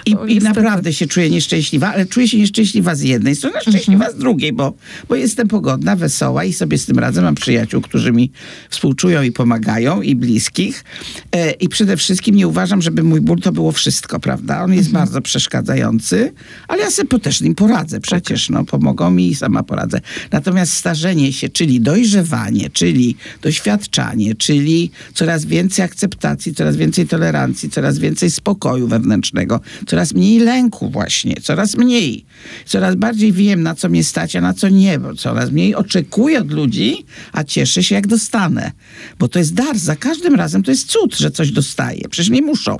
I, 0.05 0.15
o, 0.17 0.25
i 0.25 0.39
naprawdę 0.39 0.93
się 0.93 1.07
czuję 1.07 1.29
nieszczęśliwa, 1.29 1.93
ale 1.93 2.05
czuję 2.05 2.27
się 2.27 2.37
nieszczęśliwa 2.37 2.95
z 2.95 3.01
jednej 3.01 3.35
strony, 3.35 3.61
szczęśliwa 3.61 4.05
mhm. 4.05 4.13
z 4.13 4.19
drugiej, 4.19 4.53
bo, 4.53 4.73
bo 5.09 5.15
jestem 5.15 5.47
pogodna, 5.47 5.95
wesoła 5.95 6.43
i 6.43 6.53
sobie 6.53 6.77
z 6.77 6.85
tym 6.85 6.99
radzę. 6.99 7.21
Mam 7.21 7.35
przyjaciół, 7.35 7.81
którzy 7.81 8.11
mi 8.11 8.31
współczują 8.69 9.21
i 9.21 9.31
pomagają, 9.31 10.01
i 10.01 10.15
bliskich. 10.15 10.83
E, 11.31 11.51
I 11.51 11.69
przede 11.69 11.97
wszystkim 11.97 12.35
nie 12.35 12.47
uważam, 12.47 12.81
żeby 12.81 13.03
mój 13.03 13.21
ból 13.21 13.39
to 13.39 13.51
było 13.51 13.71
wszystko, 13.71 14.19
prawda? 14.19 14.63
On 14.63 14.73
jest 14.73 14.87
mhm. 14.87 15.05
bardzo 15.05 15.21
przeszkadzający, 15.21 16.33
ale 16.67 16.81
ja 16.81 16.91
sobie 16.91 17.19
też 17.19 17.41
nim 17.41 17.55
poradzę 17.55 17.99
przecież, 17.99 18.49
no 18.49 18.65
pomogą 18.67 19.11
mi 19.11 19.29
i 19.29 19.35
sama 19.35 19.63
poradzę. 19.63 20.01
Natomiast 20.31 20.73
starzenie 20.73 21.33
się, 21.33 21.49
czyli 21.49 21.81
dojrzewanie, 21.81 22.69
czyli 22.69 23.15
doświadczanie, 23.41 24.35
czyli 24.35 24.91
coraz 25.13 25.45
więcej 25.45 25.85
akceptacji, 25.85 26.55
coraz 26.55 26.75
więcej 26.75 27.07
tolerancji, 27.07 27.69
coraz 27.69 27.99
więcej 27.99 28.31
spokoju 28.31 28.87
wewnętrznego, 28.87 29.59
coraz 29.87 30.13
mniej 30.13 30.39
lęku 30.39 30.89
właśnie, 30.89 31.35
coraz 31.41 31.75
mniej. 31.77 32.25
Coraz 32.65 32.95
bardziej 32.95 33.33
wiem, 33.33 33.63
na 33.63 33.75
co 33.75 33.89
mnie 33.89 34.03
stać, 34.03 34.35
a 34.35 34.41
na 34.41 34.53
co 34.53 34.69
nie, 34.69 34.99
bo 34.99 35.15
coraz 35.15 35.51
mniej 35.51 35.75
oczekuję 35.75 36.39
od 36.39 36.51
ludzi, 36.51 37.05
a 37.31 37.43
cieszę 37.43 37.83
się, 37.83 37.95
jak 37.95 38.07
dostanę. 38.07 38.71
Bo 39.19 39.27
to 39.27 39.39
jest 39.39 39.53
dar, 39.53 39.77
za 39.77 39.95
każdym 39.95 40.35
razem 40.35 40.63
to 40.63 40.71
jest 40.71 40.87
cud, 40.87 41.17
że 41.17 41.31
coś 41.31 41.51
dostaję. 41.51 42.01
Przecież 42.09 42.29
nie 42.29 42.41
muszą. 42.41 42.77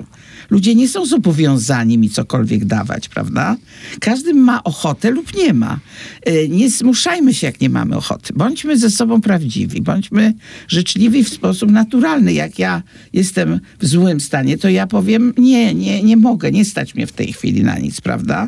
Ludzie 0.50 0.76
nie 0.76 0.88
są 0.88 1.06
zobowiązani 1.06 1.98
mi 1.98 2.10
cokolwiek 2.10 2.66
dawać, 2.66 3.10
prawda? 3.10 3.56
Każdy 4.00 4.34
ma 4.34 4.64
ochotę 4.64 5.12
lub 5.12 5.36
nie 5.36 5.54
ma. 5.54 5.77
E, 6.26 6.48
nie 6.48 6.70
zmuszajmy 6.70 7.34
się, 7.34 7.48
jak 7.48 7.62
nie 7.62 7.70
mamy 7.70 7.96
ochoty. 7.96 8.34
Bądźmy 8.34 8.78
ze 8.78 8.90
sobą 8.90 9.22
prawdziwi, 9.22 9.82
bądźmy 9.82 10.34
życzliwi 10.68 11.24
w 11.24 11.30
sposób 11.30 11.72
naturalny. 11.72 12.34
Jak 12.34 12.60
ja 12.60 12.84
jestem 13.14 13.60
w 13.80 13.86
złym 13.86 14.20
stanie, 14.20 14.58
to 14.58 14.70
ja 14.70 14.88
powiem, 14.88 15.34
nie, 15.38 15.74
nie, 15.74 16.04
nie 16.04 16.18
mogę, 16.18 16.52
nie 16.52 16.66
stać 16.66 16.96
mnie 16.96 17.08
w 17.08 17.12
tej 17.12 17.34
chwili 17.34 17.64
na 17.64 17.80
nic, 17.80 18.02
prawda? 18.02 18.48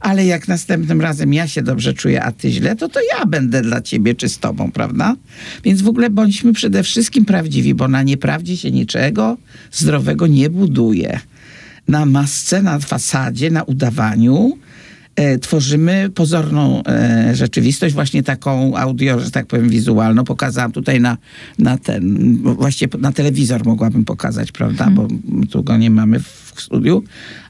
ale 0.00 0.26
jak 0.26 0.48
następnym 0.48 1.00
razem 1.00 1.34
ja 1.34 1.48
się 1.48 1.62
dobrze 1.62 1.94
czuję, 1.94 2.22
a 2.22 2.32
ty 2.32 2.50
źle, 2.50 2.76
to 2.76 2.88
to 2.88 3.00
ja 3.18 3.26
będę 3.26 3.62
dla 3.62 3.80
ciebie 3.80 4.14
czy 4.14 4.28
z 4.28 4.38
tobą, 4.38 4.72
prawda? 4.72 5.16
Więc 5.64 5.82
w 5.82 5.88
ogóle 5.88 6.10
bądźmy 6.10 6.52
przede 6.52 6.82
wszystkim 6.82 7.24
prawdziwi, 7.24 7.74
bo 7.74 7.88
na 7.88 8.02
nieprawdzie 8.02 8.56
się 8.56 8.70
niczego 8.70 9.36
zdrowego 9.72 10.26
nie 10.26 10.50
buduje. 10.50 11.20
Na 11.88 12.06
masce, 12.06 12.62
na 12.62 12.78
fasadzie, 12.78 13.50
na 13.50 13.62
udawaniu 13.62 14.58
tworzymy 15.42 16.10
pozorną 16.14 16.82
e, 16.84 17.34
rzeczywistość, 17.34 17.94
właśnie 17.94 18.22
taką 18.22 18.76
audio, 18.76 19.20
że 19.20 19.30
tak 19.30 19.46
powiem, 19.46 19.68
wizualną. 19.68 20.24
Pokazałam 20.24 20.72
tutaj 20.72 21.00
na, 21.00 21.16
na 21.58 21.78
ten, 21.78 22.36
właściwie 22.42 22.98
na 22.98 23.12
telewizor 23.12 23.66
mogłabym 23.66 24.04
pokazać, 24.04 24.52
prawda, 24.52 24.84
hmm. 24.84 24.94
bo 24.94 25.08
tu 25.50 25.62
go 25.62 25.76
nie 25.76 25.90
mamy 25.90 26.20
w 26.20 26.54
studiu, 26.56 27.04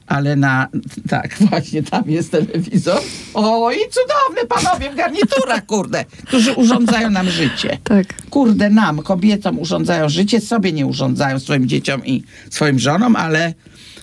ale 0.07 0.35
na, 0.35 0.67
tak, 1.09 1.37
właśnie 1.49 1.83
tam 1.83 2.03
jest 2.07 2.31
telewizor. 2.31 3.01
O, 3.33 3.71
i 3.71 3.77
cudowne 3.77 4.47
panowie 4.49 4.91
w 4.91 4.95
garniturach, 4.95 5.65
kurde, 5.65 6.05
którzy 6.25 6.53
urządzają 6.53 7.09
nam 7.09 7.29
życie. 7.29 7.77
Tak. 7.83 8.29
Kurde, 8.29 8.69
nam, 8.69 9.01
kobietom 9.01 9.59
urządzają 9.59 10.09
życie, 10.09 10.41
sobie 10.41 10.71
nie 10.71 10.85
urządzają, 10.85 11.39
swoim 11.39 11.67
dzieciom 11.67 12.05
i 12.05 12.23
swoim 12.49 12.79
żonom, 12.79 13.15
ale 13.15 13.53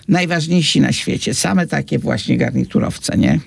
najważniejsi 0.07 0.81
na 0.81 0.91
świecie. 0.91 1.33
Same 1.33 1.67
takie 1.67 1.99
właśnie 1.99 2.37
garniturowce, 2.37 3.17
nie? 3.17 3.39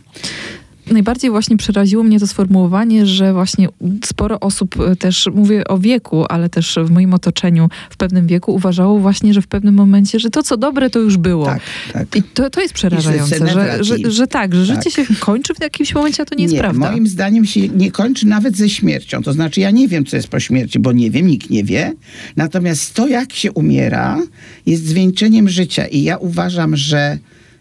Najbardziej 0.91 1.31
właśnie 1.31 1.57
przeraziło 1.57 2.03
mnie 2.03 2.21
to 2.21 2.27
sformułowanie, 2.27 3.07
że 3.07 3.33
właśnie 3.33 3.69
sporo 4.05 4.41
osób 4.41 4.81
e, 4.81 4.97
też, 4.97 5.29
mówię 5.35 5.69
o 5.69 5.79
wieku, 5.79 6.25
ale 6.29 6.49
też 6.49 6.79
w 6.85 6.91
moim 6.91 7.15
otoczeniu 7.15 7.69
w 7.91 7.97
pewnym 7.97 8.27
wieku 8.27 8.55
uważało 8.55 8.99
właśnie, 8.99 9.35
że 9.35 9.43
w 9.43 9.47
pewnym 9.47 9.75
momencie, 9.75 10.21
że 10.21 10.31
to 10.31 10.43
co 10.43 10.57
dobre 10.57 10.91
to 10.91 10.99
już 10.99 11.17
było. 11.17 11.47
Tak, 11.47 11.61
tak. 11.93 12.17
I 12.17 12.23
to, 12.23 12.51
to 12.51 12.61
jest 12.61 12.75
przerażające, 12.75 13.49
że, 13.49 13.85
że, 13.85 14.11
że 14.11 14.27
tak, 14.27 14.55
że 14.55 14.75
Tak. 14.75 14.85
życie 14.85 14.91
się 14.91 15.15
kończy 15.21 15.55
w 15.55 15.63
jakimś 15.63 15.95
momencie, 15.95 16.23
a 16.23 16.27
to 16.27 16.35
nie 16.35 16.45
jest 16.45 16.57
prawda. 16.57 16.91
Moim 16.91 17.07
zdaniem 17.07 17.45
się 17.45 17.69
nie 17.69 17.91
kończy 17.91 18.27
nawet 18.27 18.57
ze 18.57 18.69
śmiercią. 18.69 19.23
To 19.23 19.33
znaczy, 19.33 19.61
ja 19.61 19.71
nie 19.71 19.89
wiem, 19.89 20.05
co 20.05 20.17
jest 20.17 20.29
po 20.29 20.41
śmierci, 20.41 20.79
bo 20.79 20.93
nie 20.93 21.11
wiem, 21.11 21.27
nikt 21.27 21.51
nie 21.51 21.65
wie. 21.65 21.93
Natomiast 22.37 22.95
to, 22.95 23.09
jak 23.09 23.33
się 23.33 23.53
umiera, 23.53 24.23
jest 24.67 24.87
zwieńczeniem 24.87 25.49
życia. 25.49 25.87
I 25.87 26.03
ja 26.03 26.17
uważam, 26.17 26.77
że 26.77 27.19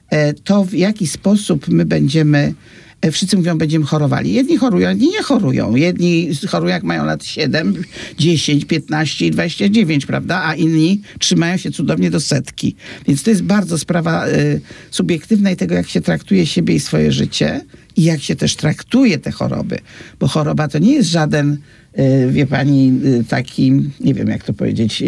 e, 0.10 0.34
to, 0.34 0.64
w 0.64 0.74
jaki 0.74 1.08
sposób 1.08 1.68
my 1.68 1.86
będziemy. 1.86 2.54
E, 3.02 3.12
Wszyscy 3.12 3.38
mówią, 3.38 3.58
będziemy 3.58 3.86
chorowali. 3.86 4.34
Jedni 4.34 4.58
chorują, 4.58 4.92
inni 4.92 5.08
nie 5.08 5.24
chorują. 5.24 5.76
Jedni 5.76 6.30
chorują, 6.48 6.74
jak 6.74 6.84
mają 6.84 7.06
lat 7.06 7.26
7, 7.26 7.84
10, 8.18 8.66
15 8.66 9.26
i 9.26 9.32
29, 9.32 10.06
prawda? 10.06 10.44
A 10.46 10.56
inni 10.56 11.02
trzymają 11.20 11.58
się 11.58 11.72
cudownie 11.72 12.12
do 12.12 12.20
setki. 12.20 12.76
Więc 13.08 13.24
to 13.24 13.30
jest 13.30 13.44
bardzo 13.44 13.78
sprawa 13.78 14.28
y, 14.28 14.62
subiektywna 14.92 15.52
i 15.52 15.56
tego, 15.56 15.76
jak 15.76 15.90
się 15.90 16.02
traktuje 16.02 16.46
siebie 16.46 16.76
i 16.76 16.80
swoje 16.80 17.12
życie 17.12 17.62
i 17.96 18.04
jak 18.04 18.22
się 18.22 18.36
też 18.36 18.56
traktuje 18.56 19.18
te 19.18 19.32
choroby. 19.32 19.80
Bo 20.20 20.28
choroba 20.28 20.68
to 20.68 20.80
nie 20.80 20.94
jest 20.94 21.10
żaden, 21.10 21.58
y, 22.00 22.32
wie 22.32 22.48
pani, 22.48 23.00
taki, 23.30 23.72
nie 24.00 24.14
wiem 24.14 24.28
jak 24.28 24.44
to 24.44 24.54
powiedzieć, 24.54 25.04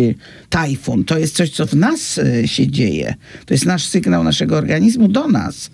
tajfun. 0.50 1.06
To 1.06 1.18
jest 1.18 1.36
coś, 1.36 1.50
co 1.50 1.66
w 1.66 1.74
nas 1.74 2.20
się 2.46 2.68
dzieje. 2.68 3.16
To 3.46 3.54
jest 3.54 3.66
nasz 3.66 3.86
sygnał 3.86 4.24
naszego 4.24 4.58
organizmu 4.58 5.08
do 5.08 5.28
nas. 5.28 5.70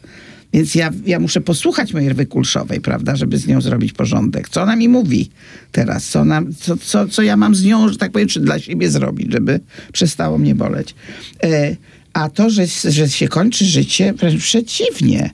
Więc 0.54 0.76
ja, 0.76 0.92
ja 1.06 1.20
muszę 1.20 1.42
posłuchać 1.42 1.94
mojej 1.94 2.10
rwy 2.10 2.26
kulszowej, 2.26 2.82
prawda, 2.82 3.16
żeby 3.16 3.38
z 3.38 3.48
nią 3.48 3.62
zrobić 3.62 3.94
porządek. 3.94 4.50
Co 4.50 4.62
ona 4.62 4.76
mi 4.76 4.90
mówi 4.90 5.30
teraz? 5.72 6.08
Co, 6.10 6.20
ona, 6.20 6.42
co, 6.60 6.78
co, 6.78 7.08
co 7.08 7.22
ja 7.22 7.38
mam 7.38 7.56
z 7.56 7.64
nią, 7.64 7.90
że 7.90 7.98
tak 7.98 8.12
powiem, 8.12 8.28
czy 8.28 8.40
dla 8.40 8.60
siebie 8.60 8.90
zrobić, 8.90 9.32
żeby 9.32 9.60
przestało 9.94 10.38
mnie 10.38 10.56
boleć. 10.56 10.96
E, 11.44 11.76
a 12.14 12.30
to, 12.30 12.50
że, 12.50 12.68
że 12.68 13.10
się 13.10 13.28
kończy 13.28 13.66
życie, 13.66 14.14
wręcz 14.14 14.44
przeciwnie. 14.44 15.30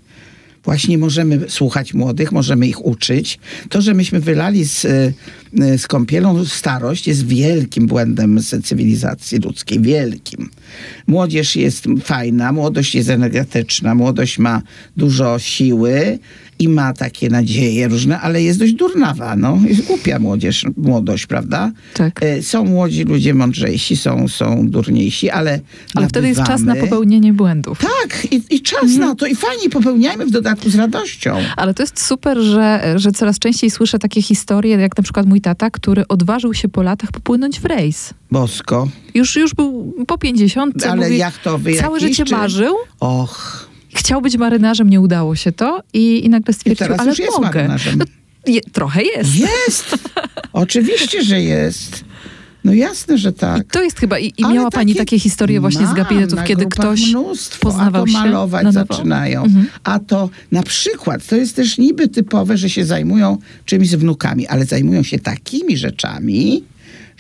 Właśnie 0.64 0.98
możemy 0.98 1.50
słuchać 1.50 1.94
młodych, 1.94 2.32
możemy 2.32 2.68
ich 2.68 2.86
uczyć. 2.86 3.40
To, 3.70 3.82
że 3.82 3.94
myśmy 3.94 4.20
wylali 4.20 4.66
z, 4.66 4.86
e, 4.86 5.78
z 5.78 5.88
kąpielą 5.88 6.46
starość, 6.46 7.08
jest 7.08 7.28
wielkim 7.28 7.88
błędem 7.88 8.40
cywilizacji 8.64 9.40
ludzkiej. 9.40 9.80
Wielkim. 9.80 10.50
Młodzież 11.08 11.56
jest 11.56 11.86
fajna, 12.04 12.52
młodość 12.52 12.96
jest 12.96 13.10
energetyczna, 13.10 13.96
młodość 13.96 14.40
ma 14.40 14.62
dużo 14.98 15.40
siły 15.40 16.20
i 16.62 16.70
ma 16.70 16.94
takie 16.94 17.30
nadzieje 17.30 17.88
różne, 17.88 18.20
ale 18.20 18.44
jest 18.44 18.60
dość 18.60 18.74
durnawa. 18.74 19.36
No. 19.36 19.60
Jest 19.68 19.82
głupia 19.82 20.20
młodzież, 20.20 20.66
młodość, 20.78 21.26
prawda? 21.28 21.72
Tak. 21.94 22.24
E, 22.24 22.44
Są 22.44 22.66
młodzi 22.66 23.04
ludzie 23.04 23.34
mądrzejsi, 23.34 23.98
są, 23.98 24.28
są 24.28 24.70
durniejsi, 24.70 25.30
ale 25.30 25.60
Ale 25.96 26.08
wtedy 26.08 26.28
jest 26.28 26.44
czas 26.44 26.62
na 26.62 26.76
popełnienie 26.76 27.34
błędów. 27.34 27.80
tak, 27.80 28.32
i, 28.34 28.42
i 28.50 28.62
czas 28.62 28.82
Mhm. 28.84 29.00
na 29.00 29.16
to. 29.16 29.26
I 29.28 29.36
fajnie 29.36 29.70
popełniajmy 29.70 30.26
w 30.26 30.32
dodatku 30.32 30.70
z 30.70 30.76
radością. 30.76 31.38
Ale 31.58 31.74
to 31.74 31.84
jest 31.84 32.02
super, 32.06 32.38
że, 32.40 32.94
że 32.96 33.12
coraz 33.12 33.40
częściej 33.40 33.72
słyszę 33.72 34.00
takie 34.00 34.22
historie, 34.22 34.76
jak 34.78 34.98
na 34.98 35.04
przykład 35.04 35.26
mój 35.26 35.42
tata, 35.42 35.70
który 35.70 36.08
odważył 36.08 36.54
się 36.54 36.70
po 36.70 36.82
latach 36.84 37.12
popłynąć 37.12 37.60
w 37.60 37.66
rejs. 37.66 38.14
Bosko. 38.32 38.88
Już, 39.14 39.36
już 39.36 39.54
był 39.54 39.94
po 40.08 40.18
50. 40.18 40.86
Ale 40.86 40.96
mówi, 40.96 41.18
jachtowy 41.18 41.74
Całe 41.76 42.00
jakiś, 42.00 42.10
życie 42.10 42.26
czy- 42.26 42.36
marzył. 42.36 42.76
Och. 43.00 43.71
Chciał 43.94 44.22
być 44.22 44.38
marynarzem, 44.38 44.90
nie 44.90 45.02
udało 45.02 45.36
się 45.36 45.52
to 45.52 45.84
i, 45.94 46.26
i 46.26 46.30
nagle 46.30 46.52
I 46.52 46.54
stwierdził, 46.54 46.86
teraz 46.88 47.00
ale 47.00 47.10
już 47.10 47.20
jest 47.20 47.40
mogę. 47.40 47.78
No, 47.98 48.06
je, 48.48 48.62
trochę 48.62 49.02
jest. 49.04 49.36
Jest! 49.36 49.98
Oczywiście, 50.54 51.24
że 51.24 51.42
jest. 51.42 52.04
No 52.64 52.74
jasne, 52.74 53.18
że 53.18 53.30
I 53.30 53.34
tak. 53.34 53.64
to 53.72 53.84
jest 53.84 54.00
chyba, 54.00 54.20
i, 54.20 54.34
i 54.38 54.46
miała 54.46 54.70
pani 54.70 54.94
takie- 54.94 55.00
takie 55.06 55.20
historie 55.20 55.62
właśnie 55.62 55.88
z 55.88 55.94
gabinetów, 55.94 56.40
kiedy 56.44 56.66
ktoś 56.66 57.10
mnóstwo, 57.10 57.60
poznawał 57.60 58.04
a 58.04 58.06
to 58.06 58.12
się 58.12 58.18
malować 58.18 58.64
nowo. 58.64 58.80
zaczynają. 58.80 59.44
Mhm. 59.44 59.68
A 59.84 60.00
to 60.00 60.30
na 60.52 60.64
przykład, 60.64 61.28
to 61.28 61.36
jest 61.36 61.56
też 61.56 61.78
niby 61.78 62.08
typowe, 62.08 62.58
że 62.58 62.70
się 62.70 62.86
zajmują 62.86 63.38
czymś 63.66 63.90
z 63.90 63.96
wnukami, 63.96 64.48
ale 64.48 64.66
zajmują 64.66 65.04
się 65.04 65.20
takimi 65.20 65.78
rzeczami, 65.78 66.64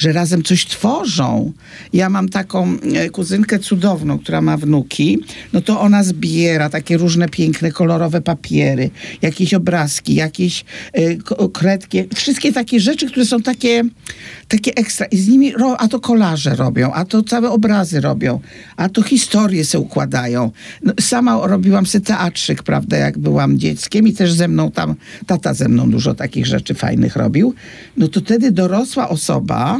że 0.01 0.11
razem 0.11 0.43
coś 0.43 0.65
tworzą. 0.65 1.51
Ja 1.93 2.09
mam 2.09 2.29
taką 2.29 2.77
e, 2.95 3.09
kuzynkę 3.09 3.59
cudowną, 3.59 4.19
która 4.19 4.41
ma 4.41 4.57
wnuki, 4.57 5.19
no 5.53 5.61
to 5.61 5.81
ona 5.81 6.03
zbiera 6.03 6.69
takie 6.69 6.97
różne 6.97 7.29
piękne, 7.29 7.71
kolorowe 7.71 8.21
papiery, 8.21 8.89
jakieś 9.21 9.53
obrazki, 9.53 10.15
jakieś 10.15 10.65
e, 10.93 11.49
kredki, 11.53 12.03
wszystkie 12.15 12.51
takie 12.51 12.79
rzeczy, 12.79 13.07
które 13.07 13.25
są 13.25 13.41
takie, 13.41 13.83
takie 14.51 14.75
ekstra. 14.75 15.05
I 15.05 15.17
z 15.17 15.27
nimi, 15.27 15.51
ro, 15.51 15.75
a 15.79 15.87
to 15.87 15.99
kolaże 15.99 16.55
robią, 16.55 16.93
a 16.93 17.05
to 17.05 17.23
całe 17.23 17.49
obrazy 17.49 18.01
robią, 18.01 18.39
a 18.75 18.89
to 18.89 19.01
historie 19.01 19.65
se 19.65 19.79
układają. 19.79 20.51
No, 20.83 20.93
sama 20.99 21.47
robiłam 21.47 21.85
sobie 21.85 22.05
teatrzyk, 22.05 22.63
prawda, 22.63 22.97
jak 22.97 23.17
byłam 23.17 23.59
dzieckiem 23.59 24.07
i 24.07 24.13
też 24.13 24.33
ze 24.33 24.47
mną 24.47 24.71
tam, 24.71 24.95
tata 25.27 25.53
ze 25.53 25.69
mną 25.69 25.91
dużo 25.91 26.13
takich 26.13 26.45
rzeczy 26.45 26.73
fajnych 26.73 27.15
robił. 27.15 27.53
No 27.97 28.07
to 28.07 28.19
wtedy 28.19 28.51
dorosła 28.51 29.09
osoba 29.09 29.79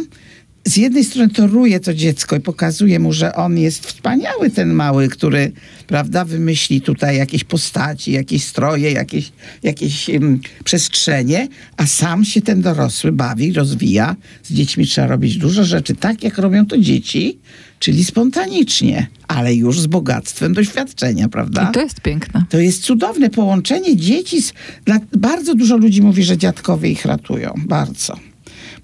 z 0.65 0.78
jednej 0.78 1.04
strony 1.04 1.34
toruje 1.34 1.80
to 1.80 1.93
dziecko 1.93 2.36
i 2.36 2.39
pokazuje 2.39 3.00
mu, 3.00 3.13
że 3.13 3.36
on 3.36 3.58
jest 3.58 3.88
wspaniały, 3.88 4.50
ten 4.50 4.74
mały, 4.74 5.10
który, 5.10 5.52
prawda, 5.88 6.26
wymyśli 6.26 6.82
tutaj 6.82 7.17
jakieś 7.17 7.43
postaci, 7.43 8.12
jakieś 8.12 8.43
stroje, 8.43 8.91
jakieś, 8.91 9.32
jakieś 9.63 10.10
em, 10.10 10.39
przestrzenie, 10.63 11.47
a 11.78 11.86
sam 11.88 12.26
się 12.26 12.41
ten 12.41 12.62
dorosły 12.62 13.12
bawi, 13.12 13.54
rozwija. 13.54 14.15
Z 14.43 14.54
dziećmi 14.54 14.86
trzeba 14.86 15.08
robić 15.08 15.38
dużo 15.38 15.63
rzeczy, 15.63 15.95
tak 15.95 16.24
jak 16.24 16.38
robią 16.38 16.65
to 16.65 16.78
dzieci, 16.78 17.39
czyli 17.80 18.06
spontanicznie, 18.06 19.08
ale 19.28 19.56
już 19.56 19.80
z 19.80 19.88
bogactwem 19.88 20.54
doświadczenia, 20.54 21.30
prawda? 21.30 21.69
I 21.69 21.74
to 21.74 21.82
jest 21.82 22.02
piękne. 22.02 22.45
To 22.50 22.60
jest 22.60 22.84
cudowne 22.84 23.30
połączenie 23.30 23.95
dzieci. 23.95 24.41
Z, 24.41 24.54
dla, 24.86 25.00
bardzo 25.17 25.56
dużo 25.56 25.78
ludzi 25.78 26.02
mówi, 26.02 26.24
że 26.24 26.38
dziadkowie 26.38 26.89
ich 26.89 27.06
ratują. 27.06 27.54
Bardzo. 27.67 28.31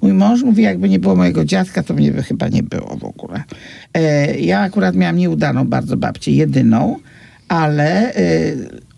Mój 0.02 0.14
mąż 0.14 0.44
mówi, 0.44 0.64
jakby 0.64 0.90
nie 0.90 1.00
było 1.00 1.16
mojego 1.16 1.46
dziadka, 1.46 1.84
to 1.84 1.94
mnie 1.94 2.12
by 2.12 2.24
chyba 2.24 2.48
nie 2.48 2.64
było 2.64 2.98
w 2.98 3.04
ogóle. 3.04 3.44
E, 3.94 4.36
ja 4.40 4.60
akurat 4.60 4.96
miałam 4.96 5.16
nieudaną 5.18 5.66
bardzo 5.66 5.98
babcię, 5.98 6.32
jedyną, 6.32 6.96
ale 7.48 8.16
e, 8.16 8.22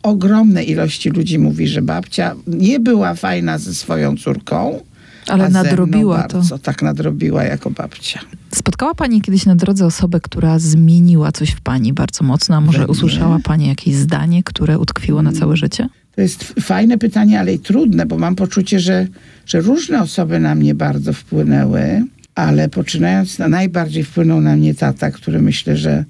ogromne 0.04 0.64
ilości 0.64 1.10
ludzi 1.10 1.40
mówi, 1.40 1.68
że 1.68 1.82
babcia 1.82 2.36
nie 2.48 2.80
była 2.80 3.14
fajna 3.14 3.58
ze 3.58 3.74
swoją 3.74 4.18
córką. 4.18 4.80
Ale 5.28 5.50
nadrobiła 5.50 6.24
to. 6.24 6.38
bardzo, 6.38 6.60
Tak 6.60 6.82
nadrobiła 6.82 7.44
jako 7.44 7.70
babcia. 7.70 8.20
Spotkała 8.54 8.96
pani 8.96 9.22
kiedyś 9.22 9.46
na 9.46 9.56
drodze 9.56 9.86
osobę, 9.86 10.20
która 10.20 10.60
zmieniła 10.60 11.32
coś 11.32 11.50
w 11.52 11.62
pani 11.62 11.94
bardzo 11.94 12.24
mocno, 12.24 12.56
a 12.56 12.62
może 12.62 12.88
usłyszała 12.88 13.40
pani 13.44 13.68
jakieś 13.68 13.96
zdanie, 13.96 14.44
które 14.44 14.80
utkwiło 14.80 15.22
na 15.22 15.32
całe 15.32 15.58
życie? 15.58 15.90
To 16.20 16.24
jest 16.24 16.44
fajne 16.44 16.98
pytanie, 16.98 17.40
ale 17.40 17.54
i 17.54 17.60
trudne, 17.60 18.06
bo 18.06 18.18
mam 18.18 18.36
poczucie, 18.36 18.80
że, 18.80 19.08
że 19.46 19.62
różne 19.62 20.02
osoby 20.02 20.40
na 20.40 20.56
mnie 20.56 20.76
bardzo 20.76 21.14
wpłynęły, 21.14 22.04
ale 22.36 22.70
poczynając, 22.70 23.40
na, 23.40 23.48
najbardziej 23.48 24.04
wpłynął 24.04 24.42
na 24.42 24.56
mnie 24.56 24.76
tata, 24.76 25.12
który 25.12 25.42
myślę, 25.42 25.78
że 25.78 26.06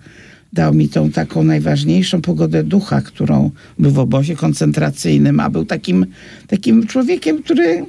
dał 0.54 0.74
mi 0.74 0.90
tą 0.90 1.12
taką 1.12 1.44
najważniejszą 1.44 2.22
pogodę 2.22 2.64
ducha, 2.64 3.02
którą 3.02 3.52
był 3.80 3.92
w 3.92 4.00
obozie 4.00 4.36
koncentracyjnym, 4.36 5.40
a 5.40 5.50
był 5.50 5.66
takim, 5.66 6.06
takim 6.48 6.88
człowiekiem, 6.88 7.44
który 7.44 7.86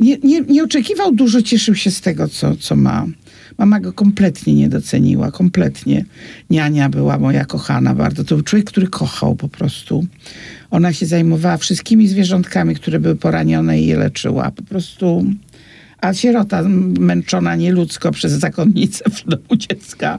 nie, 0.00 0.18
nie, 0.24 0.40
nie 0.40 0.64
oczekiwał 0.64 1.14
dużo, 1.14 1.42
cieszył 1.42 1.74
się 1.74 1.90
z 1.90 2.00
tego, 2.00 2.28
co, 2.28 2.56
co 2.56 2.76
ma. 2.76 3.06
Mama 3.58 3.80
go 3.80 3.92
kompletnie 3.92 4.54
nie 4.54 4.68
doceniła, 4.68 5.30
kompletnie. 5.30 6.04
Niania 6.50 6.88
była 6.88 7.18
moja 7.18 7.44
kochana 7.44 7.94
bardzo. 7.94 8.24
To 8.24 8.34
był 8.34 8.44
człowiek, 8.44 8.66
który 8.66 8.86
kochał 8.86 9.36
po 9.36 9.48
prostu. 9.48 10.06
Ona 10.74 10.92
się 10.92 11.06
zajmowała 11.06 11.56
wszystkimi 11.56 12.08
zwierzątkami, 12.08 12.74
które 12.74 13.00
były 13.00 13.16
poranione 13.16 13.80
i 13.80 13.86
je 13.86 13.96
leczyła. 13.96 14.50
Po 14.50 14.62
prostu... 14.62 15.24
A 16.00 16.14
sierota 16.14 16.62
męczona 16.98 17.56
nieludzko 17.56 18.12
przez 18.12 18.32
zakonnicę 18.32 19.04
w 19.10 19.28
domu 19.28 19.56
dziecka. 19.56 20.18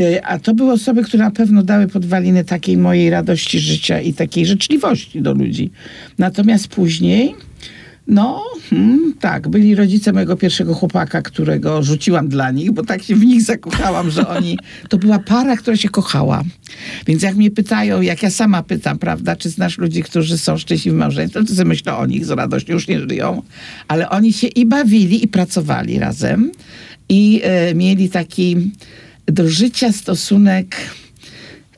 Y, 0.00 0.24
A 0.24 0.38
to 0.38 0.54
były 0.54 0.72
osoby, 0.72 1.02
które 1.02 1.24
na 1.24 1.30
pewno 1.30 1.62
dały 1.62 1.86
podwaliny 1.86 2.44
takiej 2.44 2.76
mojej 2.76 3.10
radości 3.10 3.60
życia 3.60 4.00
i 4.00 4.14
takiej 4.14 4.46
życzliwości 4.46 5.22
do 5.22 5.34
ludzi. 5.34 5.70
Natomiast 6.18 6.68
później, 6.68 7.34
no 8.08 8.44
hmm, 8.70 9.14
tak, 9.20 9.48
byli 9.48 9.74
rodzice 9.74 10.12
mojego 10.12 10.36
pierwszego 10.36 10.74
chłopaka, 10.74 11.22
którego 11.22 11.82
rzuciłam 11.82 12.28
dla 12.28 12.50
nich, 12.50 12.72
bo 12.72 12.84
tak 12.84 13.02
się 13.02 13.16
w 13.16 13.24
nich 13.24 13.42
zakochałam, 13.42 14.10
że 14.10 14.28
oni, 14.28 14.58
to 14.88 14.98
była 14.98 15.18
para, 15.18 15.56
która 15.56 15.76
się 15.76 15.88
kochała. 15.88 16.42
Więc 17.06 17.22
jak 17.22 17.36
mnie 17.36 17.50
pytają, 17.50 18.00
jak 18.00 18.22
ja 18.22 18.30
sama 18.30 18.62
pytam, 18.62 18.98
prawda, 18.98 19.36
czy 19.36 19.50
znasz 19.50 19.78
ludzi, 19.78 20.02
którzy 20.02 20.38
są 20.38 20.58
szczęśliwi 20.58 20.96
w 20.96 20.98
małżeństwie, 20.98 21.40
to 21.44 21.54
sobie 21.54 21.64
myślę 21.64 21.96
o 21.96 22.06
nich 22.06 22.26
z 22.26 22.30
radością, 22.30 22.72
już 22.72 22.88
nie 22.88 23.00
żyją, 23.00 23.42
ale 23.88 24.10
oni 24.10 24.32
się 24.32 24.46
i 24.46 24.66
bawili, 24.66 25.24
i 25.24 25.28
pracowali 25.28 25.98
razem. 25.98 26.50
I 27.08 27.40
e, 27.44 27.74
mieli 27.74 28.08
taki 28.08 28.56
do 29.26 29.48
życia 29.48 29.92
stosunek 29.92 30.76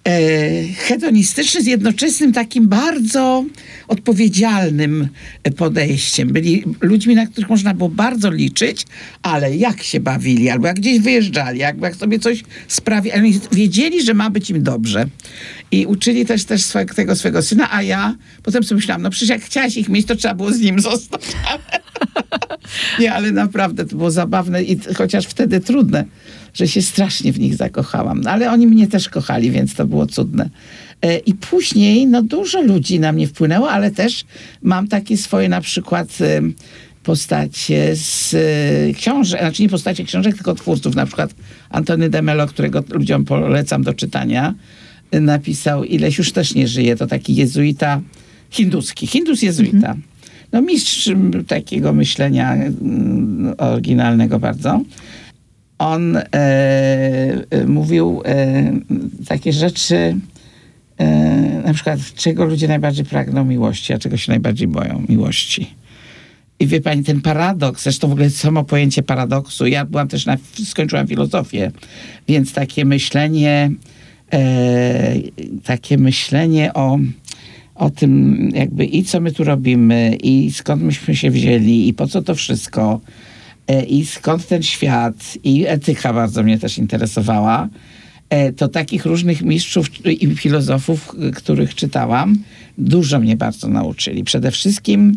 e, 0.04 0.20
hedonistyczny 0.68 1.62
z 1.62 1.66
jednoczesnym 1.66 2.32
takim 2.32 2.68
bardzo 2.68 3.44
odpowiedzialnym 3.90 5.08
podejściem. 5.56 6.28
Byli 6.28 6.64
ludźmi, 6.80 7.14
na 7.14 7.26
których 7.26 7.50
można 7.50 7.74
było 7.74 7.88
bardzo 7.88 8.30
liczyć, 8.30 8.86
ale 9.22 9.56
jak 9.56 9.82
się 9.82 10.00
bawili, 10.00 10.50
albo 10.50 10.66
jak 10.66 10.76
gdzieś 10.76 10.98
wyjeżdżali, 10.98 11.58
jak, 11.58 11.80
jak 11.80 11.96
sobie 11.96 12.18
coś 12.18 12.44
sprawi, 12.68 13.12
oni 13.12 13.40
wiedzieli, 13.52 14.02
że 14.02 14.14
ma 14.14 14.30
być 14.30 14.50
im 14.50 14.62
dobrze. 14.62 15.06
I 15.70 15.86
uczyli 15.86 16.26
też, 16.26 16.44
też 16.44 16.64
swego, 16.64 16.94
tego 16.94 17.16
swojego 17.16 17.42
syna, 17.42 17.72
a 17.72 17.82
ja 17.82 18.16
potem 18.42 18.64
sobie 18.64 18.76
myślałam, 18.76 19.02
no 19.02 19.10
przecież 19.10 19.28
jak 19.28 19.42
chciałaś 19.42 19.76
ich 19.76 19.88
mieć, 19.88 20.06
to 20.06 20.16
trzeba 20.16 20.34
było 20.34 20.52
z 20.52 20.60
nim 20.60 20.80
zostać. 20.80 21.22
Nie, 23.00 23.12
ale 23.12 23.32
naprawdę 23.32 23.84
to 23.86 23.96
było 23.96 24.10
zabawne 24.10 24.62
i 24.62 24.80
chociaż 24.96 25.26
wtedy 25.26 25.60
trudne, 25.60 26.04
że 26.54 26.68
się 26.68 26.82
strasznie 26.82 27.32
w 27.32 27.40
nich 27.40 27.56
zakochałam. 27.56 28.20
No, 28.20 28.30
ale 28.30 28.50
oni 28.50 28.66
mnie 28.66 28.88
też 28.88 29.08
kochali, 29.08 29.50
więc 29.50 29.74
to 29.74 29.86
było 29.86 30.06
cudne. 30.06 30.50
E, 31.02 31.18
I 31.18 31.34
później, 31.34 32.06
no 32.06 32.22
dużo 32.22 32.62
ludzi 32.62 33.00
na 33.00 33.12
mnie 33.12 33.26
wpłynęło, 33.26 33.70
ale 33.70 33.90
też 33.90 34.24
mam 34.62 34.88
takie 34.88 35.16
swoje 35.16 35.48
na 35.48 35.60
przykład 35.60 36.18
e, 36.20 36.40
postacie 37.02 37.96
z 37.96 38.34
e, 38.34 38.94
książek, 38.94 39.40
znaczy 39.40 39.62
nie 39.62 39.68
postacie 39.68 40.04
książek, 40.04 40.34
tylko 40.34 40.54
twórców, 40.54 40.94
na 40.94 41.06
przykład 41.06 41.34
Antony 41.70 42.10
de 42.10 42.22
Mello, 42.22 42.46
którego 42.46 42.84
ludziom 42.90 43.24
polecam 43.24 43.82
do 43.82 43.94
czytania, 43.94 44.54
napisał 45.12 45.84
Ileś 45.84 46.18
już 46.18 46.32
też 46.32 46.54
nie 46.54 46.68
żyje, 46.68 46.96
to 46.96 47.06
taki 47.06 47.34
jezuita 47.34 48.00
hinduski, 48.50 49.06
hindus 49.06 49.42
jezuita. 49.42 49.76
Mhm. 49.76 50.02
No 50.52 50.62
mistrz 50.62 51.10
takiego 51.46 51.92
myślenia 51.92 52.56
oryginalnego 53.58 54.38
bardzo 54.38 54.82
on 55.80 56.16
e, 56.16 57.66
mówił 57.66 58.22
e, 58.24 58.72
takie 59.28 59.52
rzeczy, 59.52 60.16
na 61.64 61.74
przykład, 61.74 61.98
czego 62.14 62.44
ludzie 62.44 62.68
najbardziej 62.68 63.04
pragną 63.04 63.44
miłości, 63.44 63.92
a 63.92 63.98
czego 63.98 64.16
się 64.16 64.32
najbardziej 64.32 64.68
boją 64.68 65.04
miłości. 65.08 65.74
I 66.60 66.66
wie 66.66 66.80
pani, 66.80 67.04
ten 67.04 67.20
paradoks, 67.20 67.82
zresztą 67.82 68.08
w 68.08 68.12
ogóle 68.12 68.30
samo 68.30 68.64
pojęcie 68.64 69.02
paradoksu, 69.02 69.66
ja 69.66 69.84
byłam 69.84 70.08
też 70.08 70.26
na, 70.26 70.36
skończyłam 70.64 71.06
filozofię, 71.06 71.70
więc 72.28 72.52
takie 72.52 72.84
myślenie, 72.84 73.70
e, 74.32 75.14
takie 75.64 75.98
myślenie 75.98 76.74
o, 76.74 76.98
o 77.74 77.90
tym 77.90 78.38
jakby 78.54 78.84
i 78.84 79.04
co 79.04 79.20
my 79.20 79.32
tu 79.32 79.44
robimy, 79.44 80.16
i 80.22 80.52
skąd 80.52 80.82
myśmy 80.82 81.16
się 81.16 81.30
wzięli, 81.30 81.88
i 81.88 81.94
po 81.94 82.06
co 82.06 82.22
to 82.22 82.34
wszystko, 82.34 83.00
E, 83.70 83.84
i 83.84 84.06
skąd 84.06 84.46
ten 84.46 84.62
świat 84.62 85.38
i 85.44 85.66
etyka 85.66 86.12
bardzo 86.12 86.42
mnie 86.42 86.58
też 86.58 86.78
interesowała. 86.78 87.68
E, 88.30 88.52
to 88.52 88.68
takich 88.68 89.06
różnych 89.06 89.42
mistrzów 89.42 90.06
i 90.06 90.36
filozofów, 90.36 91.14
których 91.36 91.74
czytałam, 91.74 92.38
dużo 92.78 93.20
mnie 93.20 93.36
bardzo 93.36 93.68
nauczyli. 93.68 94.24
Przede 94.24 94.50
wszystkim 94.50 95.16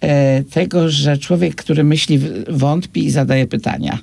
e, 0.00 0.42
tego, 0.42 0.90
że 0.90 1.18
człowiek, 1.18 1.54
który 1.54 1.84
myśli, 1.84 2.20
wątpi 2.48 3.04
i 3.04 3.10
zadaje 3.10 3.46
pytania, 3.46 3.98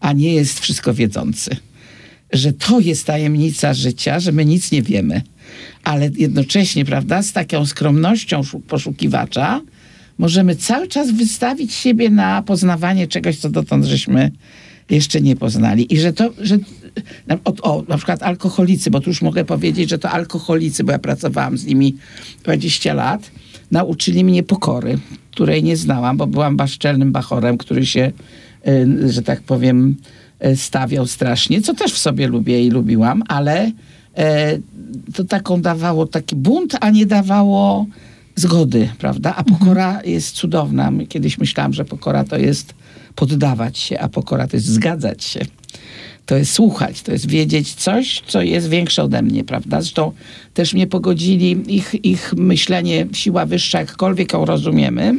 a 0.00 0.12
nie 0.12 0.34
jest 0.34 0.60
wszystko 0.60 0.94
wiedzący. 0.94 1.56
Że 2.32 2.52
to 2.52 2.80
jest 2.80 3.06
tajemnica 3.06 3.74
życia, 3.74 4.20
że 4.20 4.32
my 4.32 4.44
nic 4.44 4.72
nie 4.72 4.82
wiemy. 4.82 5.22
Ale 5.84 6.10
jednocześnie, 6.16 6.84
prawda, 6.84 7.22
z 7.22 7.32
taką 7.32 7.66
skromnością 7.66 8.42
poszukiwacza, 8.68 9.60
możemy 10.18 10.56
cały 10.56 10.88
czas 10.88 11.10
wystawić 11.10 11.74
siebie 11.74 12.10
na 12.10 12.42
poznawanie 12.42 13.06
czegoś, 13.06 13.36
co 13.36 13.50
dotąd 13.50 13.84
żeśmy 13.84 14.30
jeszcze 14.90 15.20
nie 15.20 15.36
poznali. 15.36 15.94
I 15.94 15.98
że 15.98 16.12
to, 16.12 16.30
że 16.40 16.58
o, 17.44 17.52
o, 17.62 17.84
na 17.88 17.96
przykład 17.96 18.22
alkoholicy, 18.22 18.90
bo 18.90 19.00
tu 19.00 19.10
już 19.10 19.22
mogę 19.22 19.44
powiedzieć, 19.44 19.90
że 19.90 19.98
to 19.98 20.10
alkoholicy, 20.10 20.84
bo 20.84 20.92
ja 20.92 20.98
pracowałam 20.98 21.58
z 21.58 21.66
nimi 21.66 21.96
20 22.44 22.94
lat, 22.94 23.30
nauczyli 23.70 24.24
mnie 24.24 24.42
pokory, 24.42 24.98
której 25.30 25.62
nie 25.62 25.76
znałam, 25.76 26.16
bo 26.16 26.26
byłam 26.26 26.56
baszczelnym 26.56 27.12
bachorem, 27.12 27.58
który 27.58 27.86
się, 27.86 28.12
y, 28.68 29.12
że 29.12 29.22
tak 29.22 29.42
powiem, 29.42 29.96
y, 30.46 30.56
stawiał 30.56 31.06
strasznie, 31.06 31.62
co 31.62 31.74
też 31.74 31.92
w 31.92 31.98
sobie 31.98 32.28
lubię 32.28 32.66
i 32.66 32.70
lubiłam, 32.70 33.22
ale 33.28 33.66
y, 33.66 33.72
to 35.14 35.24
taką 35.24 35.60
dawało 35.60 36.06
taki 36.06 36.36
bunt, 36.36 36.76
a 36.80 36.90
nie 36.90 37.06
dawało 37.06 37.86
zgody, 38.36 38.88
prawda? 38.98 39.34
A 39.36 39.44
pokora 39.44 39.88
mhm. 39.88 40.10
jest 40.10 40.36
cudowna. 40.36 40.92
Kiedyś 41.08 41.38
myślałam, 41.38 41.72
że 41.72 41.84
pokora 41.84 42.24
to 42.24 42.38
jest 42.38 42.74
poddawać 43.14 43.78
się, 43.78 44.00
a 44.00 44.08
pokora 44.08 44.48
to 44.48 44.56
jest 44.56 44.66
zgadzać 44.66 45.24
się. 45.24 45.40
To 46.28 46.36
jest 46.36 46.52
słuchać, 46.52 47.02
to 47.02 47.12
jest 47.12 47.28
wiedzieć 47.28 47.74
coś, 47.74 48.22
co 48.26 48.42
jest 48.42 48.68
większe 48.68 49.02
ode 49.02 49.22
mnie, 49.22 49.44
prawda? 49.44 49.80
Zresztą 49.80 50.12
też 50.54 50.74
mnie 50.74 50.86
pogodzili 50.86 51.76
ich, 51.76 52.04
ich 52.04 52.34
myślenie, 52.36 53.06
siła 53.12 53.46
wyższa, 53.46 53.80
jakkolwiek 53.80 54.32
ją 54.32 54.44
rozumiemy, 54.44 55.14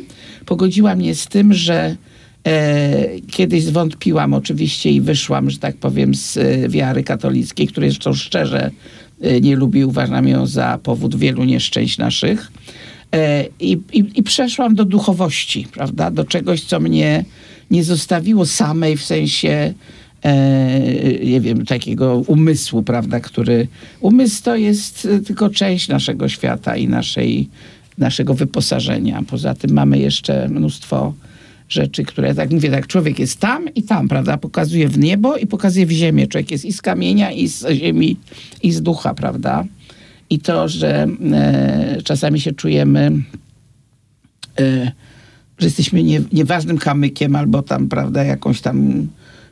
pogodziła 0.45 0.95
mnie 0.95 1.15
z 1.15 1.27
tym, 1.27 1.53
że 1.53 1.95
e, 2.43 3.19
kiedyś 3.31 3.63
zwątpiłam 3.63 4.33
oczywiście 4.33 4.91
i 4.91 5.01
wyszłam, 5.01 5.49
że 5.49 5.59
tak 5.59 5.77
powiem, 5.77 6.15
z 6.15 6.37
e, 6.37 6.69
wiary 6.69 7.03
katolickiej, 7.03 7.67
której 7.67 7.89
zresztą 7.89 8.13
szczerze 8.13 8.71
e, 9.21 9.41
nie 9.41 9.55
lubi, 9.55 9.85
uważam 9.85 10.27
ją 10.27 10.47
za 10.47 10.79
powód 10.83 11.15
wielu 11.15 11.43
nieszczęść 11.43 11.97
naszych 11.97 12.51
E, 13.15 13.45
I, 13.59 13.71
i, 13.93 14.05
I, 14.15 14.23
przeszłam 14.23 14.75
do 14.75 14.85
duchowości, 14.85 15.67
prawda? 15.71 16.11
Do 16.11 16.25
czegoś, 16.25 16.63
co 16.63 16.79
mnie 16.79 17.25
nie 17.71 17.83
zostawiło 17.83 18.45
samej 18.45 18.97
w 18.97 19.03
sensie, 19.03 19.73
nie 21.23 21.41
wiem, 21.41 21.65
takiego 21.65 22.15
umysłu, 22.27 22.84
prawda? 22.84 23.19
Który 23.19 23.67
umysł 23.99 24.43
to 24.43 24.55
jest 24.55 25.08
tylko 25.25 25.49
część 25.49 25.88
naszego 25.88 26.29
świata 26.29 26.75
i 26.75 26.88
naszej, 26.88 27.49
naszego 27.97 28.34
wyposażenia. 28.34 29.23
Poza 29.27 29.53
tym 29.53 29.71
mamy 29.71 29.99
jeszcze 29.99 30.49
mnóstwo 30.49 31.13
rzeczy, 31.69 32.03
które, 32.03 32.36
tak 32.36 32.51
mówię, 32.51 32.71
tak 32.71 32.88
człowiek 32.88 33.19
jest 33.19 33.39
tam 33.39 33.73
i 33.75 33.84
tam, 33.84 34.08
prawda? 34.08 34.38
Pokazuje 34.38 34.89
w 34.89 34.97
niebo 34.97 35.38
i 35.38 35.47
pokazuje 35.47 35.86
w 35.86 35.91
ziemię. 35.91 36.27
Człowiek 36.27 36.51
jest 36.51 36.65
i 36.65 36.73
z 36.73 36.82
kamienia, 36.82 37.32
i 37.32 37.47
z 37.47 37.69
ziemi, 37.69 38.17
i 38.63 38.71
z 38.71 38.82
ducha, 38.82 39.13
prawda? 39.13 39.65
i 40.29 40.39
to, 40.39 40.67
że 40.67 41.08
e, 41.32 42.01
czasami 42.03 42.39
się 42.39 42.51
czujemy, 42.51 43.12
e, 44.60 44.91
że 45.58 45.67
jesteśmy 45.67 46.03
nie, 46.03 46.21
nieważnym 46.34 46.77
kamykiem 46.77 47.36
albo 47.36 47.62
tam, 47.62 47.89
prawda, 47.89 48.23
jakąś 48.23 48.62
tam 48.62 49.08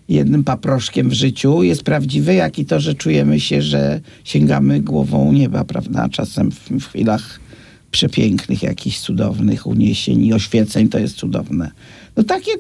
jednym 0.10 0.44
paproszkiem 0.44 1.10
w 1.10 1.14
życiu 1.14 1.64
jest 1.64 1.84
prawdziwe, 1.84 2.36
jak 2.36 2.60
i 2.60 2.66
to, 2.66 2.80
że 2.80 2.96
czujemy 2.96 3.40
się, 3.40 3.62
że 3.62 4.02
sięgamy 4.24 4.82
głową 4.82 5.34
nieba, 5.34 5.64
prawda, 5.64 6.10
czasem 6.10 6.52
w, 6.52 6.70
w 6.70 6.88
chwilach 6.88 7.40
przepięknych, 7.92 8.64
jakichś 8.64 9.00
cudownych 9.00 9.68
uniesień 9.68 10.26
i 10.26 10.34
oświeceń, 10.34 10.90
to 10.90 11.00
jest 11.00 11.16
cudowne. 11.16 11.72
No 12.16 12.24
takie, 12.24 12.52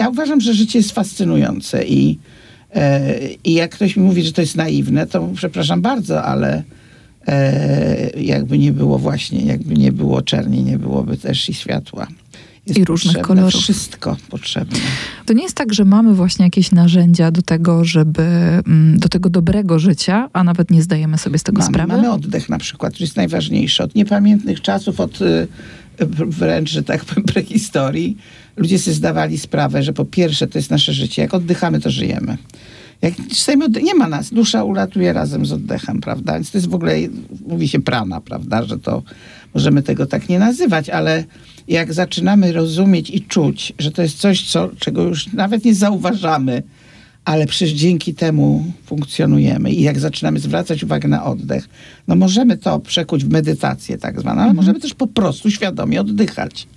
ja 0.00 0.08
uważam, 0.08 0.40
że 0.40 0.54
życie 0.54 0.78
jest 0.78 0.92
fascynujące 0.92 1.84
i, 1.84 2.18
e, 2.74 3.18
i 3.44 3.54
jak 3.54 3.70
ktoś 3.70 3.96
mi 3.96 4.02
mówi, 4.02 4.22
że 4.22 4.32
to 4.32 4.40
jest 4.40 4.56
naiwne, 4.56 5.06
to 5.06 5.28
przepraszam 5.34 5.82
bardzo, 5.82 6.22
ale 6.22 6.62
e, 7.26 8.10
jakby 8.20 8.58
nie 8.58 8.72
było 8.72 8.98
właśnie, 8.98 9.40
jakby 9.40 9.74
nie 9.74 9.92
było 9.92 10.22
czerni, 10.22 10.64
nie 10.64 10.78
byłoby 10.78 11.16
też 11.16 11.48
i 11.48 11.54
światła. 11.54 12.06
Jest 12.66 12.80
I 12.80 12.84
różnych 12.84 13.18
kolorów. 13.18 13.62
Wszystko 13.62 14.16
potrzebne. 14.28 14.78
To 15.26 15.32
nie 15.32 15.42
jest 15.42 15.56
tak, 15.56 15.74
że 15.74 15.84
mamy 15.84 16.14
właśnie 16.14 16.44
jakieś 16.44 16.72
narzędzia 16.72 17.30
do 17.30 17.42
tego, 17.42 17.84
żeby 17.84 18.22
mm, 18.22 18.98
do 18.98 19.08
tego 19.08 19.30
dobrego 19.30 19.78
życia, 19.78 20.30
a 20.32 20.44
nawet 20.44 20.70
nie 20.70 20.82
zdajemy 20.82 21.18
sobie 21.18 21.38
z 21.38 21.42
tego 21.42 21.58
mamy, 21.58 21.72
sprawy? 21.72 21.92
Mamy 21.92 22.12
oddech 22.12 22.48
na 22.48 22.58
przykład, 22.58 22.92
który 22.92 23.04
jest 23.04 23.16
najważniejszy. 23.16 23.82
Od 23.82 23.94
niepamiętnych 23.94 24.60
czasów, 24.60 25.00
od 25.00 25.22
y, 25.22 25.46
wręcz, 26.26 26.70
że 26.70 26.82
tak 26.82 27.04
powiem, 27.04 27.24
prehistorii, 27.34 28.16
ludzie 28.56 28.78
sobie 28.78 28.94
zdawali 28.94 29.38
sprawę, 29.38 29.82
że 29.82 29.92
po 29.92 30.04
pierwsze 30.04 30.46
to 30.46 30.58
jest 30.58 30.70
nasze 30.70 30.92
życie. 30.92 31.22
Jak 31.22 31.34
oddychamy, 31.34 31.80
to 31.80 31.90
żyjemy. 31.90 32.36
Jak 33.02 33.14
nie 33.82 33.94
ma 33.94 34.08
nas, 34.08 34.30
dusza 34.30 34.64
ulatuje 34.64 35.12
razem 35.12 35.46
z 35.46 35.52
oddechem, 35.52 36.00
prawda? 36.00 36.34
Więc 36.34 36.50
to 36.50 36.58
jest 36.58 36.68
w 36.68 36.74
ogóle, 36.74 36.94
mówi 37.46 37.68
się 37.68 37.82
prana, 37.82 38.20
prawda, 38.20 38.64
że 38.64 38.78
to 38.78 39.02
możemy 39.54 39.82
tego 39.82 40.06
tak 40.06 40.28
nie 40.28 40.38
nazywać, 40.38 40.90
ale 40.90 41.24
jak 41.68 41.92
zaczynamy 41.92 42.52
rozumieć 42.52 43.10
i 43.10 43.20
czuć, 43.20 43.72
że 43.78 43.90
to 43.90 44.02
jest 44.02 44.18
coś, 44.18 44.50
co, 44.50 44.70
czego 44.78 45.02
już 45.02 45.32
nawet 45.32 45.64
nie 45.64 45.74
zauważamy, 45.74 46.62
ale 47.24 47.46
przecież 47.46 47.70
dzięki 47.70 48.14
temu 48.14 48.64
funkcjonujemy. 48.86 49.70
I 49.70 49.82
jak 49.82 49.98
zaczynamy 49.98 50.40
zwracać 50.40 50.84
uwagę 50.84 51.08
na 51.08 51.24
oddech, 51.24 51.68
no 52.08 52.14
możemy 52.14 52.58
to 52.58 52.80
przekuć 52.80 53.24
w 53.24 53.30
medytację 53.30 53.98
tak 53.98 54.20
zwaną, 54.20 54.40
ale 54.40 54.50
mhm. 54.50 54.56
możemy 54.56 54.80
też 54.80 54.94
po 54.94 55.06
prostu 55.06 55.50
świadomie 55.50 56.00
oddychać. 56.00 56.68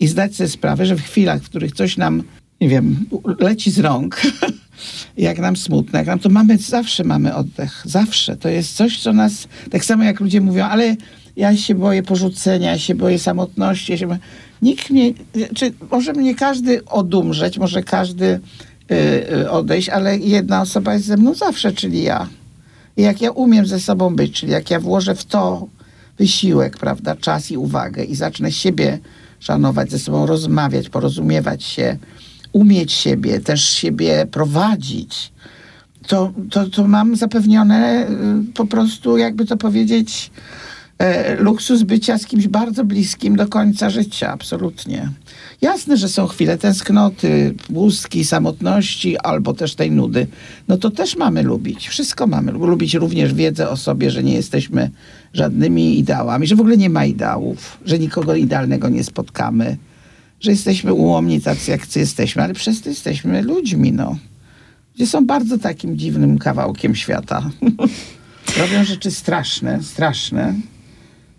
I 0.00 0.06
zdać 0.06 0.36
sobie 0.36 0.48
sprawę, 0.48 0.86
że 0.86 0.96
w 0.96 1.02
chwilach, 1.02 1.42
w 1.42 1.48
których 1.48 1.72
coś 1.72 1.96
nam, 1.96 2.22
nie 2.60 2.68
wiem, 2.68 3.06
leci 3.40 3.70
z 3.70 3.78
rąk, 3.78 4.22
jak 5.16 5.38
nam 5.38 5.56
smutno, 5.56 5.98
jak 5.98 6.08
nam 6.08 6.18
to 6.18 6.28
mamy, 6.28 6.58
zawsze 6.58 7.04
mamy 7.04 7.34
oddech. 7.34 7.82
Zawsze. 7.84 8.36
To 8.36 8.48
jest 8.48 8.76
coś, 8.76 9.00
co 9.00 9.12
nas, 9.12 9.48
tak 9.70 9.84
samo 9.84 10.04
jak 10.04 10.20
ludzie 10.20 10.40
mówią, 10.40 10.64
ale 10.64 10.96
ja 11.36 11.56
się 11.56 11.74
boję 11.74 12.02
porzucenia, 12.02 12.70
ja 12.70 12.78
się 12.78 12.94
boję 12.94 13.18
samotności. 13.18 13.92
Ja 13.92 13.98
się 13.98 14.06
boję... 14.06 14.18
Nikt 14.62 14.90
mnie, 14.90 15.12
czy 15.54 15.72
może 15.90 16.12
mnie 16.12 16.34
każdy 16.34 16.84
odumrzeć, 16.84 17.58
może 17.58 17.82
każdy 17.82 18.40
yy, 19.30 19.50
odejść, 19.50 19.88
ale 19.88 20.18
jedna 20.18 20.60
osoba 20.60 20.94
jest 20.94 21.06
ze 21.06 21.16
mną 21.16 21.34
zawsze, 21.34 21.72
czyli 21.72 22.02
ja. 22.02 22.28
I 22.96 23.02
jak 23.02 23.20
ja 23.20 23.30
umiem 23.30 23.66
ze 23.66 23.80
sobą 23.80 24.16
być, 24.16 24.32
czyli 24.32 24.52
jak 24.52 24.70
ja 24.70 24.80
włożę 24.80 25.14
w 25.14 25.24
to 25.24 25.66
wysiłek, 26.18 26.78
prawda, 26.78 27.16
czas 27.16 27.50
i 27.50 27.56
uwagę 27.56 28.04
i 28.04 28.14
zacznę 28.14 28.52
siebie 28.52 28.98
szanować, 29.40 29.90
ze 29.90 29.98
sobą 29.98 30.26
rozmawiać, 30.26 30.88
porozumiewać 30.88 31.64
się, 31.64 31.96
umieć 32.52 32.92
siebie, 32.92 33.40
też 33.40 33.68
siebie 33.68 34.26
prowadzić, 34.30 35.32
to, 36.06 36.32
to, 36.50 36.70
to 36.70 36.88
mam 36.88 37.16
zapewnione 37.16 38.08
y, 38.50 38.52
po 38.54 38.66
prostu, 38.66 39.16
jakby 39.16 39.46
to 39.46 39.56
powiedzieć, 39.56 40.30
luksus 41.38 41.82
bycia 41.82 42.18
z 42.18 42.26
kimś 42.26 42.48
bardzo 42.48 42.84
bliskim 42.84 43.36
do 43.36 43.48
końca 43.48 43.90
życia, 43.90 44.32
absolutnie. 44.32 45.10
Jasne, 45.60 45.96
że 45.96 46.08
są 46.08 46.26
chwile 46.26 46.58
tęsknoty, 46.58 47.54
pustki, 47.74 48.24
samotności 48.24 49.18
albo 49.18 49.54
też 49.54 49.74
tej 49.74 49.90
nudy. 49.90 50.26
No 50.68 50.76
to 50.76 50.90
też 50.90 51.16
mamy 51.16 51.42
lubić. 51.42 51.88
Wszystko 51.88 52.26
mamy 52.26 52.52
lubić. 52.52 52.94
Również 52.94 53.34
wiedzę 53.34 53.68
o 53.68 53.76
sobie, 53.76 54.10
że 54.10 54.22
nie 54.22 54.34
jesteśmy 54.34 54.90
żadnymi 55.32 55.98
ideałami, 55.98 56.46
że 56.46 56.56
w 56.56 56.60
ogóle 56.60 56.76
nie 56.76 56.90
ma 56.90 57.04
ideałów, 57.04 57.78
że 57.84 57.98
nikogo 57.98 58.34
idealnego 58.34 58.88
nie 58.88 59.04
spotkamy, 59.04 59.76
że 60.40 60.50
jesteśmy 60.50 60.92
ułomni 60.94 61.40
tacy, 61.40 61.70
jak 61.70 61.96
jesteśmy, 61.96 62.42
ale 62.42 62.54
przez 62.54 62.80
to 62.80 62.88
jesteśmy 62.88 63.42
ludźmi, 63.42 63.92
no. 63.92 64.16
Gdzie 64.94 65.06
są 65.06 65.26
bardzo 65.26 65.58
takim 65.58 65.98
dziwnym 65.98 66.38
kawałkiem 66.38 66.94
świata. 66.94 67.50
Robią 68.60 68.84
rzeczy 68.84 69.10
straszne, 69.10 69.82
straszne, 69.82 70.54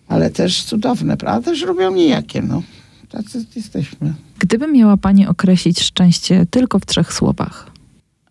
ale 0.07 0.29
też 0.29 0.63
cudowne, 0.63 1.17
prawda? 1.17 1.51
Też 1.51 1.61
robią 1.61 1.91
nijakie, 1.95 2.41
no. 2.41 2.63
Tacy 3.09 3.45
jesteśmy. 3.55 4.13
Gdyby 4.39 4.67
miała 4.67 4.97
Pani 4.97 5.27
określić 5.27 5.79
szczęście 5.81 6.45
tylko 6.51 6.79
w 6.79 6.85
trzech 6.85 7.13
słowach? 7.13 7.71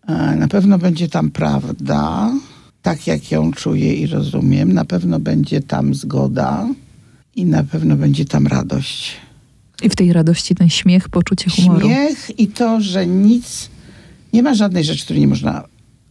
E, 0.07 0.35
Na 0.35 0.47
pewno 0.47 0.77
będzie 0.77 1.09
tam 1.09 1.31
prawda, 1.31 2.31
tak 2.81 3.07
jak 3.07 3.31
ją 3.31 3.51
czuję 3.53 3.93
i 3.93 4.07
rozumiem. 4.07 4.73
Na 4.73 4.85
pewno 4.85 5.19
będzie 5.19 5.61
tam 5.61 5.93
zgoda 5.93 6.67
i 7.35 7.45
na 7.45 7.63
pewno 7.63 7.95
będzie 7.95 8.25
tam 8.25 8.47
radość. 8.47 9.11
I 9.83 9.89
w 9.89 9.95
tej 9.95 10.13
radości 10.13 10.55
ten 10.55 10.69
śmiech, 10.69 11.09
poczucie 11.09 11.49
humoru. 11.49 11.79
Śmiech 11.87 12.39
i 12.39 12.47
to, 12.47 12.81
że 12.81 13.07
nic, 13.07 13.69
nie 14.33 14.43
ma 14.43 14.53
żadnej 14.53 14.83
rzeczy, 14.83 15.03
której 15.03 15.21
nie 15.21 15.27
można 15.27 15.63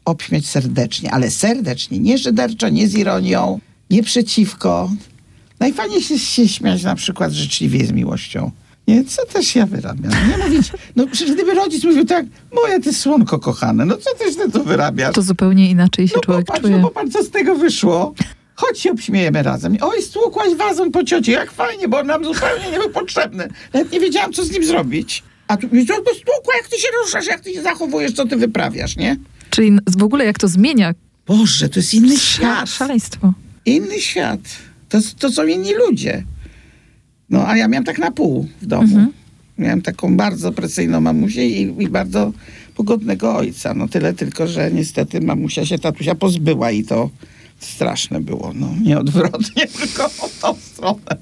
obśmiać 0.05 0.47
serdecznie, 0.47 1.11
ale 1.13 1.31
serdecznie, 1.31 1.99
nie 1.99 2.19
szyderczo, 2.19 2.69
nie 2.69 2.89
z 2.89 2.95
ironią, 2.95 3.61
nie 3.91 4.03
przeciwko. 4.03 4.91
Najfajniej 5.61 6.03
się, 6.03 6.49
śmiać 6.49 6.83
na 6.83 6.95
przykład 6.95 7.33
życzliwie 7.33 7.87
z 7.87 7.92
miłością. 7.92 8.51
Nie, 8.88 9.05
co 9.05 9.27
też 9.27 9.55
ja 9.57 9.66
wyrabiam. 9.66 10.12
Nie 10.31 10.45
mówić, 10.45 10.73
no 10.97 11.07
przecież 11.07 11.35
gdyby 11.35 11.55
rodzic 11.55 11.85
mówił 11.85 12.05
tak, 12.05 12.27
moje 12.53 12.81
ty 12.81 12.92
słonko 12.92 13.38
kochane, 13.38 13.85
no 13.85 13.97
co 13.97 14.14
też 14.19 14.37
ty 14.37 14.51
tu 14.51 14.64
wyrabiasz? 14.64 15.14
To 15.14 15.23
zupełnie 15.23 15.71
inaczej 15.71 16.09
się 16.09 16.14
no 16.16 16.21
człowiek 16.23 16.47
popatrz, 16.47 16.62
czuje. 16.62 16.77
no 16.79 16.88
popatrz, 16.88 17.12
co 17.12 17.23
z 17.23 17.31
tego 17.31 17.55
wyszło. 17.55 18.14
Chodź 18.55 18.79
się 18.81 18.90
obśmiejemy 18.90 19.42
razem. 19.42 19.77
Oj, 19.81 20.03
stłukłaś 20.03 20.55
wazon 20.55 20.90
po 20.90 21.05
ciocie, 21.05 21.33
jak 21.33 21.53
fajnie, 21.53 21.88
bo 21.88 21.99
on 21.99 22.07
nam 22.07 22.25
zupełnie 22.25 22.71
nie 22.73 22.79
był 22.79 22.90
potrzebny. 22.90 23.49
Nawet 23.73 23.92
nie 23.92 24.01
wiedziałam, 24.01 24.33
co 24.33 24.45
z 24.45 24.51
nim 24.51 24.64
zrobić. 24.64 25.23
A 25.49 25.57
tu 25.57 25.69
mi 25.73 25.87
to 25.87 25.95
stłukła, 25.95 26.57
jak 26.57 26.69
ty 26.69 26.79
się 26.79 26.88
ruszasz, 27.05 27.27
jak 27.27 27.40
ty 27.40 27.53
się 27.55 27.62
zachowujesz, 27.62 28.12
co 28.12 28.27
ty 28.27 28.37
wyprawiasz, 28.37 28.97
nie? 28.97 29.16
Czyli 29.51 29.79
w 29.99 30.03
ogóle 30.03 30.25
jak 30.25 30.38
to 30.38 30.49
zmienia 30.49 30.95
Boże, 31.27 31.69
to 31.69 31.79
jest 31.79 31.95
inny 31.95 32.16
świat. 32.16 32.71
szaleństwo. 32.71 33.33
Inny 33.66 34.01
świat. 34.01 34.40
To, 35.03 35.19
to 35.19 35.31
są 35.31 35.47
inni 35.47 35.75
ludzie. 35.75 36.25
No, 37.31 37.49
a 37.49 37.57
ja 37.57 37.69
miałam 37.69 37.85
tak 37.85 37.99
na 37.99 38.11
pół 38.11 38.47
w 38.63 38.67
domu. 38.67 38.83
Mhm. 38.83 39.13
Miałem 39.59 39.83
taką 39.83 40.17
bardzo 40.17 40.53
precyzyjną 40.53 41.01
mamusię 41.01 41.47
i, 41.47 41.83
i 41.83 41.89
bardzo 41.89 42.33
pogodnego 42.75 43.37
ojca. 43.37 43.75
No 43.75 43.89
tyle 43.89 44.15
tylko, 44.15 44.47
że 44.47 44.71
niestety 44.73 45.21
mamusia 45.21 45.67
się 45.67 45.79
tatusia 45.79 46.15
pozbyła 46.15 46.71
i 46.71 46.85
to 46.85 47.11
straszne 47.61 48.21
było. 48.21 48.53
No, 48.55 48.75
nie 48.83 48.99
odwrotnie, 48.99 49.67
tylko 49.79 50.09
w 50.09 50.41
tą 50.41 50.55
stronę. 50.55 51.17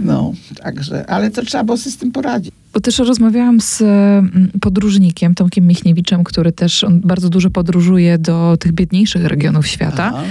No, 0.00 0.32
także, 0.62 1.10
ale 1.10 1.30
to 1.30 1.44
trzeba 1.44 1.64
było 1.64 1.76
sobie 1.76 1.90
z 1.90 1.96
tym 1.96 2.12
poradzić. 2.12 2.54
Bo 2.76 2.80
też 2.80 2.98
rozmawiałam 2.98 3.60
z 3.60 3.82
mm, 3.82 4.50
podróżnikiem, 4.60 5.34
Tomkiem 5.34 5.66
Michniewiczem, 5.66 6.24
który 6.24 6.52
też 6.52 6.84
on 6.84 7.00
bardzo 7.00 7.28
dużo 7.28 7.50
podróżuje 7.50 8.18
do 8.18 8.56
tych 8.60 8.72
biedniejszych 8.72 9.24
regionów 9.24 9.66
świata. 9.66 10.12
Aha. 10.14 10.22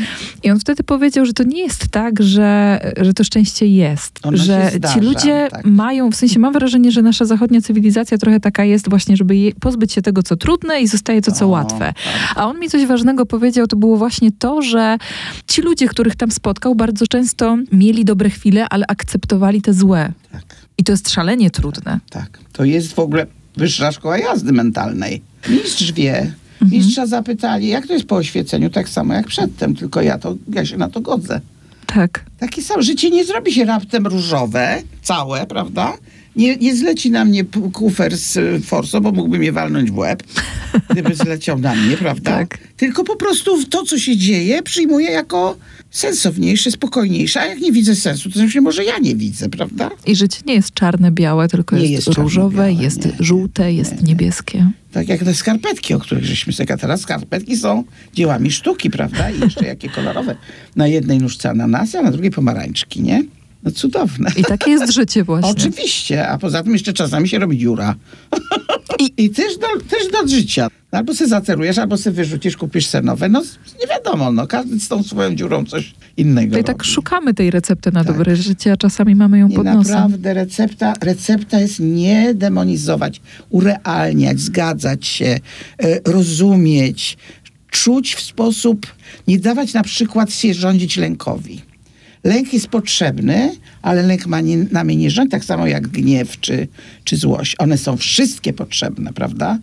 I 0.43 0.51
on 0.51 0.59
wtedy 0.59 0.83
powiedział, 0.83 1.25
że 1.25 1.33
to 1.33 1.43
nie 1.43 1.61
jest 1.63 1.87
tak, 1.87 2.23
że, 2.23 2.79
że 3.01 3.13
to 3.13 3.23
szczęście 3.23 3.67
jest. 3.67 4.19
Ono 4.23 4.37
że 4.37 4.71
zdarza, 4.75 4.93
ci 4.93 5.05
ludzie 5.05 5.47
tak. 5.51 5.65
mają, 5.65 6.11
w 6.11 6.15
sensie 6.15 6.39
mam 6.39 6.53
wrażenie, 6.53 6.91
że 6.91 7.01
nasza 7.01 7.25
zachodnia 7.25 7.61
cywilizacja 7.61 8.17
trochę 8.17 8.39
taka 8.39 8.63
jest 8.63 8.89
właśnie, 8.89 9.17
żeby 9.17 9.35
je, 9.35 9.51
pozbyć 9.53 9.93
się 9.93 10.01
tego, 10.01 10.23
co 10.23 10.35
trudne 10.35 10.81
i 10.81 10.87
zostaje 10.87 11.21
to, 11.21 11.31
co 11.31 11.45
O, 11.45 11.47
łatwe. 11.47 11.79
tak. 11.79 11.95
A 12.35 12.47
on 12.47 12.59
mi 12.59 12.69
coś 12.69 12.85
ważnego 12.85 13.25
powiedział, 13.25 13.67
to 13.67 13.75
było 13.75 13.97
właśnie 13.97 14.31
to, 14.31 14.61
że 14.61 14.97
ci 15.47 15.61
ludzie, 15.61 15.87
których 15.87 16.15
tam 16.15 16.31
spotkał, 16.31 16.75
bardzo 16.75 17.07
często 17.07 17.57
mieli 17.71 18.05
dobre 18.05 18.29
chwile, 18.29 18.69
ale 18.69 18.85
akceptowali 18.87 19.61
te 19.61 19.73
złe. 19.73 20.11
Tak. 20.31 20.64
I 20.77 20.83
to 20.83 20.91
jest 20.91 21.09
szalenie 21.09 21.51
trudne. 21.51 21.99
Tak. 22.09 22.39
To 22.51 22.63
jest 22.63 22.93
w 22.93 22.99
ogóle 22.99 23.25
wyższa 23.57 23.91
szkoła 23.91 24.17
jazdy 24.17 24.51
mentalnej. 24.51 25.21
Mistrz 25.49 25.91
wie. 25.91 26.33
Mistrza 26.71 27.05
zapytali, 27.05 27.67
jak 27.67 27.87
to 27.87 27.93
jest 27.93 28.05
po 28.05 28.15
oświeceniu, 28.15 28.69
tak 28.69 28.89
samo 28.89 29.13
jak 29.13 29.27
przedtem, 29.27 29.75
tylko 29.75 30.01
ja, 30.01 30.17
to, 30.17 30.35
ja 30.53 30.65
się 30.65 30.77
na 30.77 30.89
to 30.89 31.01
godzę. 31.01 31.41
Tak. 31.85 32.25
Takie 32.39 32.61
samo. 32.61 32.81
Życie 32.81 33.09
nie 33.09 33.25
zrobi 33.25 33.53
się 33.53 33.65
raptem 33.65 34.07
różowe, 34.07 34.81
całe, 35.01 35.45
prawda? 35.45 35.93
Nie, 36.35 36.55
nie 36.55 36.75
zleci 36.75 37.11
na 37.11 37.25
mnie 37.25 37.43
kufer 37.73 38.17
z 38.17 38.65
forsą, 38.65 38.99
bo 38.99 39.11
mógłby 39.11 39.39
mnie 39.39 39.51
walnąć 39.51 39.91
w 39.91 39.97
łeb, 39.97 40.23
gdyby 40.89 41.15
zleciał 41.15 41.59
na 41.59 41.75
mnie, 41.75 41.97
prawda? 42.05 42.31
Tak. 42.31 42.57
Tylko 42.77 43.03
po 43.03 43.15
prostu 43.15 43.63
to, 43.63 43.83
co 43.83 43.99
się 43.99 44.17
dzieje, 44.17 44.63
przyjmuję 44.63 45.11
jako 45.11 45.57
sensowniejsze, 45.95 46.71
spokojniejsze. 46.71 47.41
A 47.41 47.45
jak 47.45 47.59
nie 47.59 47.71
widzę 47.71 47.95
sensu, 47.95 48.29
to 48.29 48.39
znaczy 48.39 48.61
może 48.61 48.83
ja 48.83 48.97
nie 48.97 49.15
widzę, 49.15 49.49
prawda? 49.49 49.89
I 50.05 50.15
życie 50.15 50.41
nie 50.45 50.53
jest 50.53 50.73
czarne-białe, 50.73 51.47
tylko 51.47 51.75
jest, 51.75 51.91
jest 51.91 52.07
różowe, 52.07 52.73
jest 52.73 53.05
nie, 53.05 53.11
żółte, 53.19 53.73
jest 53.73 53.91
nie, 53.91 53.97
nie. 53.97 54.03
niebieskie. 54.03 54.69
Tak 54.91 55.09
jak 55.09 55.23
te 55.23 55.33
skarpetki, 55.33 55.93
o 55.93 55.99
których 55.99 56.25
żeśmy 56.25 56.53
gadali. 56.53 56.81
teraz 56.81 57.01
skarpetki 57.01 57.57
są 57.57 57.83
dziełami 58.13 58.51
sztuki, 58.51 58.89
prawda? 58.89 59.29
I 59.29 59.39
jeszcze 59.39 59.65
jakie 59.65 59.89
kolorowe. 59.89 60.35
Na 60.75 60.87
jednej 60.87 61.17
nóżce 61.17 61.49
ananasy, 61.49 61.99
a 61.99 62.01
na 62.01 62.11
drugiej 62.11 62.31
pomarańczki, 62.31 63.01
nie? 63.01 63.23
No 63.65 63.71
cudowne. 63.71 64.29
I 64.37 64.43
takie 64.43 64.71
jest 64.71 64.93
życie 64.93 65.23
właśnie. 65.29 65.49
Oczywiście, 65.51 66.27
a 66.27 66.37
poza 66.37 66.63
tym 66.63 66.73
jeszcze 66.73 66.93
czasami 66.93 67.29
się 67.29 67.39
robi 67.39 67.57
dziura. 67.57 67.95
I- 68.99 69.23
I, 69.23 69.29
też, 69.29 69.57
do, 69.57 69.67
też 69.89 70.11
do 70.11 70.27
życia. 70.27 70.67
Albo 70.91 71.15
se 71.15 71.27
zacerujesz, 71.27 71.77
albo 71.77 71.97
se 71.97 72.11
wyrzucisz, 72.11 72.57
kupisz 72.57 72.85
se 72.85 73.01
nowe. 73.01 73.29
No 73.29 73.41
nie 73.81 73.87
wiadomo, 73.87 74.31
no 74.31 74.47
każdy 74.47 74.79
z 74.79 74.87
tą 74.87 75.03
swoją 75.03 75.35
dziurą 75.35 75.65
coś 75.65 75.93
innego 76.17 76.57
I 76.57 76.63
tak 76.63 76.77
robi. 76.77 76.89
szukamy 76.89 77.33
tej 77.33 77.51
recepty 77.51 77.91
na 77.91 78.03
Tak. 78.03 78.13
dobre 78.13 78.35
życie, 78.35 78.71
a 78.71 78.77
czasami 78.77 79.15
mamy 79.15 79.39
ją 79.39 79.47
I 79.49 79.53
pod 79.55 79.65
nosem. 79.65 79.93
naprawdę 79.93 80.33
recepta, 80.33 80.93
recepta 81.01 81.59
jest 81.59 81.79
nie 81.79 82.33
demonizować, 82.33 83.21
urealniać, 83.49 84.39
zgadzać 84.39 85.07
się, 85.07 85.39
e, 85.77 85.99
rozumieć, 86.11 87.17
czuć 87.71 88.15
w 88.15 88.21
sposób, 88.21 88.87
nie 89.27 89.39
dawać 89.39 89.73
na 89.73 89.83
przykład 89.83 90.33
się 90.33 90.53
rządzić 90.53 90.97
lękowi. 90.97 91.61
Lęk 92.25 92.53
jest 92.53 92.67
potrzebny, 92.67 93.51
ale 93.81 94.03
lęk 94.03 94.25
ma 94.25 94.41
nie, 94.41 94.57
nami 94.57 94.97
nie 94.97 95.11
rządzi, 95.11 95.31
tak 95.31 95.45
samo 95.45 95.67
jak 95.67 95.87
gniew 95.87 96.39
czy, 96.39 96.67
czy 97.03 97.17
złość. 97.17 97.55
One 97.59 97.77
są 97.77 97.97
wszystkie 97.97 98.53
potrzebne, 98.53 99.13
prawda? 99.13 99.59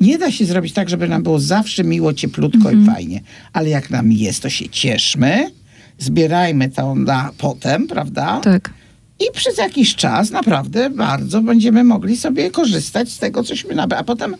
Nie 0.00 0.18
da 0.18 0.30
się 0.30 0.44
zrobić 0.44 0.72
tak, 0.72 0.88
żeby 0.88 1.08
nam 1.08 1.22
było 1.22 1.40
zawsze 1.40 1.84
miło, 1.84 2.12
cieplutko 2.14 2.70
i 2.70 2.84
fajnie. 2.86 3.20
Ale 3.52 3.68
jak 3.68 3.90
nam 3.90 4.12
jest, 4.12 4.42
to 4.42 4.50
się 4.50 4.68
cieszmy, 4.68 5.50
zbierajmy 5.98 6.70
to 6.70 6.94
na 6.94 7.30
potem, 7.38 7.86
prawda? 7.86 8.40
Tak. 8.44 8.70
I 9.20 9.24
przez 9.32 9.58
jakiś 9.58 9.94
czas 9.94 10.30
naprawdę 10.30 10.90
bardzo 10.90 11.40
będziemy 11.40 11.84
mogli 11.84 12.16
sobie 12.16 12.50
korzystać 12.50 13.10
z 13.10 13.18
tego, 13.18 13.44
cośmy 13.44 13.74
nabrali. 13.74 14.00
A 14.00 14.04
potem, 14.04 14.36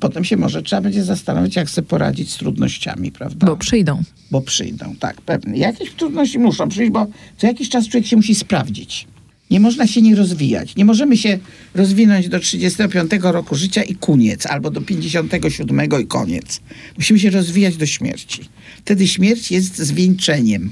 potem 0.00 0.24
się 0.24 0.36
może 0.36 0.62
trzeba 0.62 0.82
będzie 0.82 1.04
zastanowić, 1.04 1.56
jak 1.56 1.70
sobie 1.70 1.88
poradzić 1.88 2.32
z 2.32 2.36
trudnościami, 2.36 3.12
prawda? 3.12 3.46
Bo 3.46 3.56
przyjdą. 3.56 4.02
Bo 4.30 4.40
przyjdą, 4.40 4.94
tak, 5.00 5.20
pewnie. 5.20 5.58
Jakieś 5.58 5.90
trudności 5.90 6.38
muszą 6.38 6.68
przyjść, 6.68 6.92
bo 6.92 7.06
co 7.36 7.46
jakiś 7.46 7.68
czas 7.68 7.88
człowiek 7.88 8.06
się 8.06 8.16
musi 8.16 8.34
sprawdzić. 8.34 9.06
Nie 9.50 9.60
można 9.60 9.86
się 9.86 10.02
nie 10.02 10.16
rozwijać. 10.16 10.76
Nie 10.76 10.84
możemy 10.84 11.16
się 11.16 11.38
rozwinąć 11.74 12.28
do 12.28 12.40
35 12.40 13.10
roku 13.22 13.54
życia 13.54 13.82
i 13.82 13.94
koniec, 13.94 14.46
albo 14.46 14.70
do 14.70 14.80
57 14.80 15.80
i 16.02 16.06
koniec. 16.06 16.60
Musimy 16.96 17.18
się 17.20 17.30
rozwijać 17.30 17.76
do 17.76 17.86
śmierci. 17.86 18.48
Wtedy 18.78 19.08
śmierć 19.08 19.50
jest 19.50 19.78
zwieńczeniem, 19.78 20.70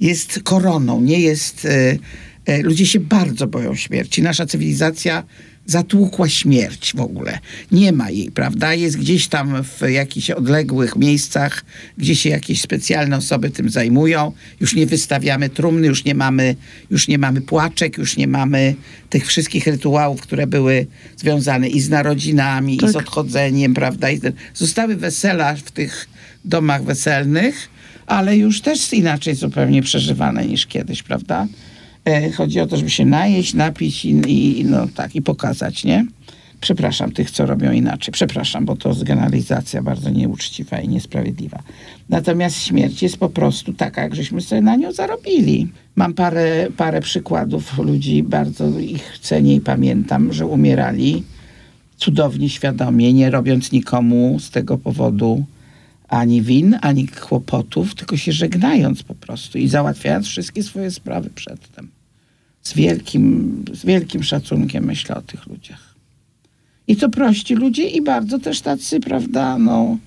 jest 0.00 0.40
koroną, 0.42 1.00
nie 1.00 1.20
jest. 1.20 1.64
E, 1.64 1.98
e, 2.46 2.62
ludzie 2.62 2.86
się 2.86 3.00
bardzo 3.00 3.46
boją 3.46 3.74
śmierci. 3.74 4.22
Nasza 4.22 4.46
cywilizacja 4.46 5.24
zatłukła 5.66 6.28
śmierć 6.28 6.92
w 6.96 7.00
ogóle. 7.00 7.38
Nie 7.72 7.92
ma 7.92 8.10
jej, 8.10 8.30
prawda? 8.30 8.74
Jest 8.74 8.98
gdzieś 8.98 9.28
tam 9.28 9.64
w 9.64 9.88
jakichś 9.88 10.30
odległych 10.30 10.96
miejscach, 10.96 11.64
gdzie 11.98 12.16
się 12.16 12.30
jakieś 12.30 12.60
specjalne 12.60 13.16
osoby 13.16 13.50
tym 13.50 13.70
zajmują. 13.70 14.32
Już 14.60 14.74
nie 14.74 14.86
wystawiamy 14.86 15.48
trumny, 15.48 15.86
już 15.86 16.04
nie 16.04 16.14
mamy, 16.14 16.56
już 16.90 17.08
nie 17.08 17.18
mamy 17.18 17.40
płaczek, 17.40 17.98
już 17.98 18.16
nie 18.16 18.26
mamy 18.26 18.74
tych 19.10 19.26
wszystkich 19.26 19.66
rytuałów, 19.66 20.20
które 20.20 20.46
były 20.46 20.86
związane 21.16 21.68
i 21.68 21.80
z 21.80 21.90
narodzinami, 21.90 22.74
i 22.74 22.88
z 22.88 22.92
Tak. 22.92 22.96
odchodzeniem, 22.96 23.74
prawda? 23.74 24.08
Zostały 24.54 24.96
wesela 24.96 25.54
w 25.54 25.70
tych 25.70 26.08
domach 26.44 26.84
weselnych, 26.84 27.68
ale 28.06 28.36
już 28.36 28.60
też 28.60 28.92
inaczej 28.92 29.34
zupełnie 29.34 29.82
przeżywane 29.82 30.46
niż 30.46 30.66
kiedyś, 30.66 31.02
prawda? 31.02 31.46
E, 32.04 32.30
chodzi 32.30 32.60
o 32.60 32.66
to, 32.66 32.76
żeby 32.76 32.90
się 32.90 33.04
najeść, 33.04 33.54
napić 33.54 34.04
i, 34.04 34.60
i 34.60 34.64
no 34.64 34.86
tak, 34.94 35.16
i 35.16 35.22
pokazać, 35.22 35.84
nie? 35.84 36.06
Przepraszam 36.60 37.12
tych, 37.12 37.30
co 37.30 37.46
robią 37.46 37.72
inaczej. 37.72 38.12
Przepraszam, 38.12 38.64
bo 38.64 38.76
to 38.76 38.94
generalizacja 39.04 39.82
bardzo 39.82 40.10
nieuczciwa 40.10 40.80
i 40.80 40.88
niesprawiedliwa. 40.88 41.62
Natomiast 42.08 42.62
śmierć 42.62 43.02
jest 43.02 43.16
po 43.16 43.28
prostu 43.28 43.72
taka, 43.72 44.02
jak 44.02 44.14
żeśmy 44.14 44.40
sobie 44.40 44.62
na 44.62 44.76
nią 44.76 44.92
zarobili. 44.92 45.68
Mam 45.96 46.14
parę, 46.14 46.68
parę 46.76 47.00
przykładów 47.00 47.78
ludzi, 47.78 48.22
bardzo 48.22 48.78
ich 48.78 49.18
cenię 49.20 49.54
i 49.54 49.60
pamiętam, 49.60 50.32
że 50.32 50.46
umierali 50.46 51.24
cudownie, 51.96 52.48
świadomie, 52.48 53.12
nie 53.12 53.30
robiąc 53.30 53.72
nikomu 53.72 54.38
z 54.40 54.50
tego 54.50 54.78
powodu 54.78 55.44
ani 56.10 56.42
win, 56.42 56.76
ani 56.82 57.08
kłopotów, 57.08 57.94
tylko 57.94 58.16
się 58.16 58.32
żegnając 58.32 59.02
po 59.02 59.14
prostu 59.14 59.58
i 59.58 59.68
załatwiając 59.68 60.26
wszystkie 60.26 60.62
swoje 60.62 60.90
sprawy 60.90 61.30
przedtem. 61.30 61.88
Z 62.62 62.74
wielkim, 62.74 63.64
z 63.72 63.84
wielkim 63.84 64.22
szacunkiem 64.22 64.84
myślę 64.84 65.16
o 65.16 65.22
tych 65.22 65.46
ludziach. 65.46 65.94
I 66.86 66.96
to 66.96 67.08
prości 67.08 67.54
ludzie 67.54 67.88
i 67.88 68.02
bardzo 68.02 68.38
też 68.38 68.60
tacy, 68.60 69.00
prawda, 69.00 69.58
no, 69.58 69.98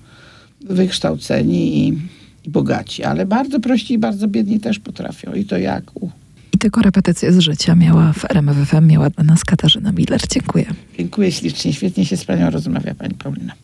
wykształceni 0.60 1.88
i, 1.88 1.98
i 2.44 2.50
bogaci, 2.50 3.04
ale 3.04 3.26
bardzo 3.26 3.60
prości 3.60 3.94
i 3.94 3.98
bardzo 3.98 4.28
biedni 4.28 4.60
też 4.60 4.78
potrafią. 4.78 5.32
I 5.32 5.44
to 5.44 5.58
jak 5.58 6.02
u. 6.02 6.10
I 6.54 6.58
tylko 6.58 6.82
repetycje 6.82 7.32
z 7.32 7.38
życia 7.38 7.74
miała 7.74 8.12
w 8.12 8.24
RMFFM, 8.24 8.86
miała 8.86 9.10
dla 9.10 9.24
nas 9.24 9.44
Katarzyna 9.44 9.92
Miller. 9.92 10.20
Dziękuję. 10.32 10.64
Dziękuję 10.98 11.32
ślicznie, 11.32 11.72
świetnie 11.72 12.06
się 12.06 12.16
z 12.16 12.24
panią 12.24 12.50
rozmawia, 12.50 12.94
pani 12.94 13.14
Paulina. 13.14 13.54